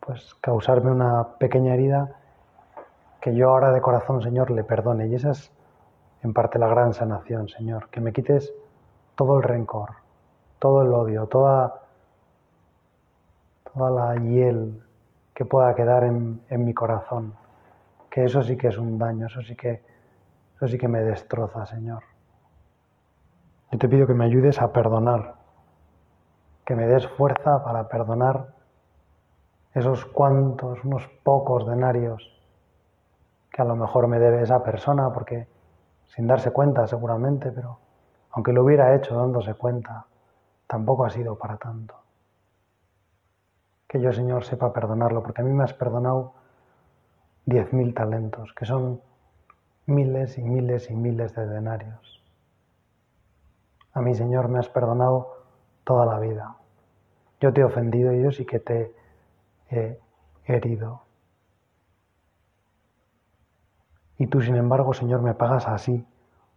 pues 0.00 0.34
causarme 0.40 0.90
una 0.90 1.38
pequeña 1.38 1.74
herida, 1.74 2.21
que 3.22 3.36
yo 3.36 3.50
ahora 3.50 3.70
de 3.70 3.80
corazón, 3.80 4.20
Señor, 4.20 4.50
le 4.50 4.64
perdone. 4.64 5.06
Y 5.06 5.14
esa 5.14 5.30
es 5.30 5.52
en 6.24 6.34
parte 6.34 6.58
la 6.58 6.66
gran 6.66 6.92
sanación, 6.92 7.48
Señor, 7.48 7.88
que 7.88 8.00
me 8.00 8.12
quites 8.12 8.52
todo 9.14 9.36
el 9.36 9.44
rencor, 9.44 9.90
todo 10.58 10.82
el 10.82 10.92
odio, 10.92 11.28
toda, 11.28 11.82
toda 13.72 13.90
la 13.90 14.16
hiel 14.20 14.82
que 15.34 15.44
pueda 15.44 15.72
quedar 15.76 16.02
en, 16.02 16.42
en, 16.48 16.64
mi 16.64 16.74
corazón. 16.74 17.34
Que 18.10 18.24
eso 18.24 18.42
sí 18.42 18.56
que 18.56 18.68
es 18.68 18.76
un 18.76 18.98
daño, 18.98 19.26
eso 19.26 19.40
sí 19.40 19.54
que, 19.54 19.84
eso 20.56 20.66
sí 20.66 20.76
que 20.76 20.88
me 20.88 21.00
destroza, 21.00 21.64
Señor. 21.64 22.02
Yo 23.70 23.78
te 23.78 23.88
pido 23.88 24.08
que 24.08 24.14
me 24.14 24.24
ayudes 24.24 24.60
a 24.60 24.72
perdonar, 24.72 25.36
que 26.64 26.74
me 26.74 26.88
des 26.88 27.06
fuerza 27.06 27.62
para 27.62 27.88
perdonar 27.88 28.48
esos 29.74 30.04
cuantos, 30.06 30.84
unos 30.84 31.06
pocos 31.22 31.68
denarios 31.68 32.41
que 33.52 33.62
a 33.62 33.64
lo 33.64 33.76
mejor 33.76 34.08
me 34.08 34.18
debe 34.18 34.42
esa 34.42 34.62
persona, 34.62 35.12
porque 35.12 35.46
sin 36.06 36.26
darse 36.26 36.50
cuenta 36.50 36.86
seguramente, 36.86 37.52
pero 37.52 37.78
aunque 38.30 38.52
lo 38.52 38.64
hubiera 38.64 38.94
hecho 38.94 39.14
dándose 39.14 39.54
cuenta, 39.54 40.06
tampoco 40.66 41.04
ha 41.04 41.10
sido 41.10 41.36
para 41.36 41.58
tanto. 41.58 41.94
Que 43.86 44.00
yo, 44.00 44.12
Señor, 44.12 44.44
sepa 44.44 44.72
perdonarlo, 44.72 45.22
porque 45.22 45.42
a 45.42 45.44
mí 45.44 45.52
me 45.52 45.64
has 45.64 45.74
perdonado 45.74 46.32
diez 47.44 47.72
mil 47.74 47.92
talentos, 47.92 48.54
que 48.54 48.64
son 48.64 49.02
miles 49.84 50.38
y 50.38 50.42
miles 50.42 50.90
y 50.90 50.94
miles 50.94 51.34
de 51.34 51.46
denarios. 51.46 52.22
A 53.92 54.00
mí, 54.00 54.14
Señor, 54.14 54.48
me 54.48 54.58
has 54.58 54.70
perdonado 54.70 55.44
toda 55.84 56.06
la 56.06 56.18
vida. 56.18 56.56
Yo 57.40 57.52
te 57.52 57.60
he 57.60 57.64
ofendido 57.64 58.14
y 58.14 58.22
yo 58.22 58.32
sí 58.32 58.46
que 58.46 58.60
te 58.60 58.94
he 59.70 59.98
herido. 60.46 61.02
Y 64.22 64.28
tú, 64.28 64.40
sin 64.40 64.54
embargo, 64.54 64.94
Señor, 64.94 65.20
me 65.20 65.34
pagas 65.34 65.66
así, 65.66 66.06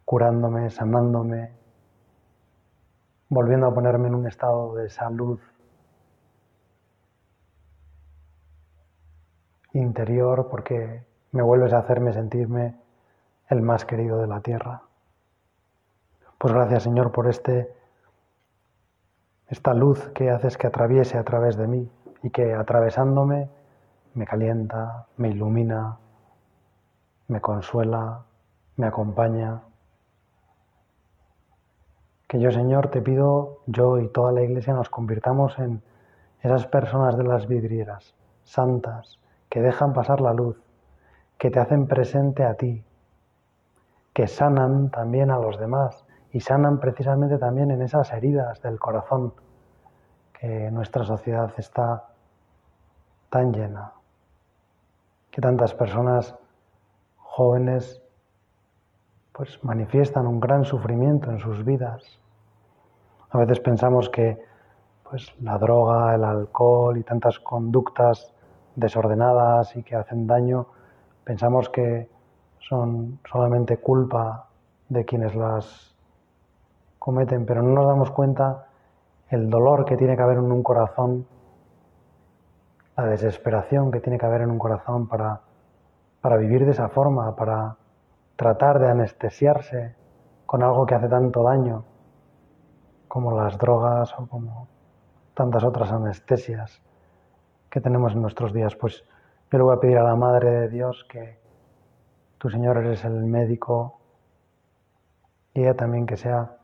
curándome, 0.04 0.70
sanándome, 0.70 1.50
volviendo 3.28 3.66
a 3.66 3.74
ponerme 3.74 4.06
en 4.06 4.14
un 4.14 4.28
estado 4.28 4.76
de 4.76 4.88
salud 4.88 5.40
interior, 9.72 10.46
porque 10.48 11.04
me 11.32 11.42
vuelves 11.42 11.72
a 11.72 11.78
hacerme 11.78 12.12
sentirme 12.12 12.76
el 13.48 13.62
más 13.62 13.84
querido 13.84 14.18
de 14.18 14.28
la 14.28 14.40
tierra. 14.42 14.82
Pues 16.38 16.54
gracias, 16.54 16.84
Señor, 16.84 17.10
por 17.10 17.26
este 17.26 17.74
esta 19.48 19.74
luz 19.74 20.08
que 20.10 20.30
haces 20.30 20.56
que 20.56 20.68
atraviese 20.68 21.18
a 21.18 21.24
través 21.24 21.56
de 21.56 21.66
mí 21.66 21.90
y 22.22 22.30
que 22.30 22.54
atravesándome 22.54 23.50
me 24.14 24.24
calienta, 24.24 25.08
me 25.16 25.30
ilumina, 25.30 25.98
me 27.28 27.40
consuela, 27.40 28.24
me 28.76 28.86
acompaña. 28.86 29.62
Que 32.28 32.40
yo, 32.40 32.50
Señor, 32.50 32.88
te 32.88 33.02
pido, 33.02 33.60
yo 33.66 33.98
y 33.98 34.08
toda 34.08 34.32
la 34.32 34.42
Iglesia 34.42 34.74
nos 34.74 34.88
convirtamos 34.88 35.58
en 35.58 35.82
esas 36.40 36.66
personas 36.66 37.16
de 37.16 37.24
las 37.24 37.46
vidrieras, 37.46 38.14
santas, 38.44 39.20
que 39.48 39.60
dejan 39.60 39.92
pasar 39.92 40.20
la 40.20 40.32
luz, 40.32 40.60
que 41.38 41.50
te 41.50 41.60
hacen 41.60 41.86
presente 41.86 42.44
a 42.44 42.54
ti, 42.54 42.84
que 44.12 44.26
sanan 44.26 44.90
también 44.90 45.30
a 45.30 45.38
los 45.38 45.58
demás 45.58 46.04
y 46.32 46.40
sanan 46.40 46.80
precisamente 46.80 47.38
también 47.38 47.70
en 47.70 47.82
esas 47.82 48.12
heridas 48.12 48.60
del 48.62 48.78
corazón 48.78 49.34
que 50.32 50.70
nuestra 50.70 51.04
sociedad 51.04 51.52
está 51.56 52.08
tan 53.30 53.52
llena, 53.52 53.92
que 55.30 55.40
tantas 55.40 55.74
personas 55.74 56.34
jóvenes 57.36 58.02
pues 59.32 59.62
manifiestan 59.62 60.26
un 60.26 60.40
gran 60.40 60.64
sufrimiento 60.64 61.30
en 61.30 61.38
sus 61.38 61.66
vidas. 61.66 62.02
A 63.28 63.36
veces 63.36 63.60
pensamos 63.60 64.08
que 64.08 64.42
pues 65.02 65.30
la 65.42 65.58
droga, 65.58 66.14
el 66.14 66.24
alcohol 66.24 66.96
y 66.96 67.02
tantas 67.02 67.38
conductas 67.38 68.32
desordenadas 68.74 69.76
y 69.76 69.82
que 69.82 69.96
hacen 69.96 70.26
daño, 70.26 70.68
pensamos 71.24 71.68
que 71.68 72.08
son 72.58 73.20
solamente 73.30 73.76
culpa 73.76 74.48
de 74.88 75.04
quienes 75.04 75.34
las 75.34 75.94
cometen, 76.98 77.44
pero 77.44 77.62
no 77.62 77.74
nos 77.74 77.86
damos 77.86 78.10
cuenta 78.12 78.68
el 79.28 79.50
dolor 79.50 79.84
que 79.84 79.98
tiene 79.98 80.16
que 80.16 80.22
haber 80.22 80.38
en 80.38 80.50
un 80.50 80.62
corazón, 80.62 81.26
la 82.96 83.04
desesperación 83.04 83.90
que 83.90 84.00
tiene 84.00 84.18
que 84.18 84.24
haber 84.24 84.40
en 84.40 84.50
un 84.50 84.58
corazón 84.58 85.06
para 85.06 85.42
para 86.26 86.38
vivir 86.38 86.64
de 86.64 86.72
esa 86.72 86.88
forma, 86.88 87.36
para 87.36 87.76
tratar 88.34 88.80
de 88.80 88.88
anestesiarse 88.90 89.94
con 90.44 90.64
algo 90.64 90.84
que 90.84 90.96
hace 90.96 91.08
tanto 91.08 91.44
daño, 91.44 91.84
como 93.06 93.30
las 93.30 93.56
drogas 93.58 94.12
o 94.18 94.26
como 94.26 94.66
tantas 95.34 95.62
otras 95.62 95.92
anestesias 95.92 96.82
que 97.70 97.80
tenemos 97.80 98.12
en 98.14 98.22
nuestros 98.22 98.52
días. 98.52 98.74
Pues 98.74 99.04
yo 99.52 99.58
le 99.58 99.62
voy 99.62 99.76
a 99.76 99.78
pedir 99.78 99.98
a 99.98 100.02
la 100.02 100.16
Madre 100.16 100.50
de 100.50 100.68
Dios 100.68 101.06
que 101.08 101.38
tu 102.38 102.50
Señor 102.50 102.78
eres 102.78 103.04
el 103.04 103.24
médico 103.24 104.00
y 105.54 105.60
ella 105.60 105.76
también 105.76 106.06
que 106.06 106.16
sea 106.16 106.56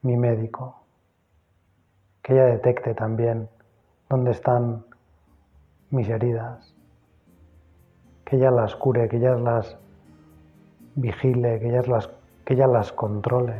mi 0.00 0.16
médico, 0.16 0.80
que 2.22 2.32
ella 2.32 2.46
detecte 2.46 2.94
también 2.94 3.50
dónde 4.08 4.30
están 4.30 4.86
mis 5.90 6.08
heridas, 6.08 6.74
que 8.28 8.36
ella 8.36 8.50
las 8.50 8.76
cure, 8.76 9.08
que 9.08 9.16
ella 9.16 9.36
las 9.36 9.78
vigile, 10.96 11.58
que 11.60 11.70
ella 11.70 11.80
las, 11.88 12.10
que 12.44 12.52
ella 12.52 12.66
las 12.66 12.92
controle. 12.92 13.54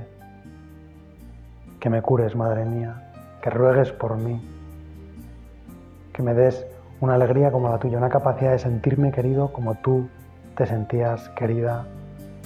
Que 1.80 1.88
me 1.88 2.02
cures, 2.02 2.36
Madre 2.36 2.66
mía, 2.66 3.10
que 3.40 3.48
ruegues 3.48 3.92
por 3.92 4.18
mí, 4.18 4.38
que 6.12 6.22
me 6.22 6.34
des 6.34 6.66
una 7.00 7.14
alegría 7.14 7.50
como 7.50 7.70
la 7.70 7.78
tuya, 7.78 7.96
una 7.96 8.10
capacidad 8.10 8.50
de 8.50 8.58
sentirme 8.58 9.10
querido 9.10 9.54
como 9.54 9.74
tú 9.76 10.06
te 10.54 10.66
sentías 10.66 11.30
querida 11.30 11.86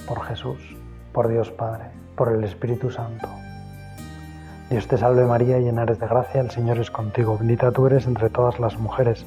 por 0.07 0.23
Jesús, 0.23 0.77
por 1.13 1.27
Dios 1.27 1.51
Padre, 1.51 1.87
por 2.15 2.31
el 2.31 2.45
Espíritu 2.45 2.89
Santo. 2.89 3.27
Dios 4.71 4.87
te 4.87 4.97
salve 4.97 5.27
María, 5.27 5.59
llena 5.59 5.83
eres 5.83 5.99
de 5.99 6.07
gracia, 6.07 6.41
el 6.41 6.53
Señor 6.53 6.79
es 6.79 6.91
contigo, 6.91 7.37
bendita 7.37 7.73
tú 7.73 7.89
eres 7.89 8.07
entre 8.07 8.31
todas 8.31 8.61
las 8.61 8.79
mujeres, 8.79 9.27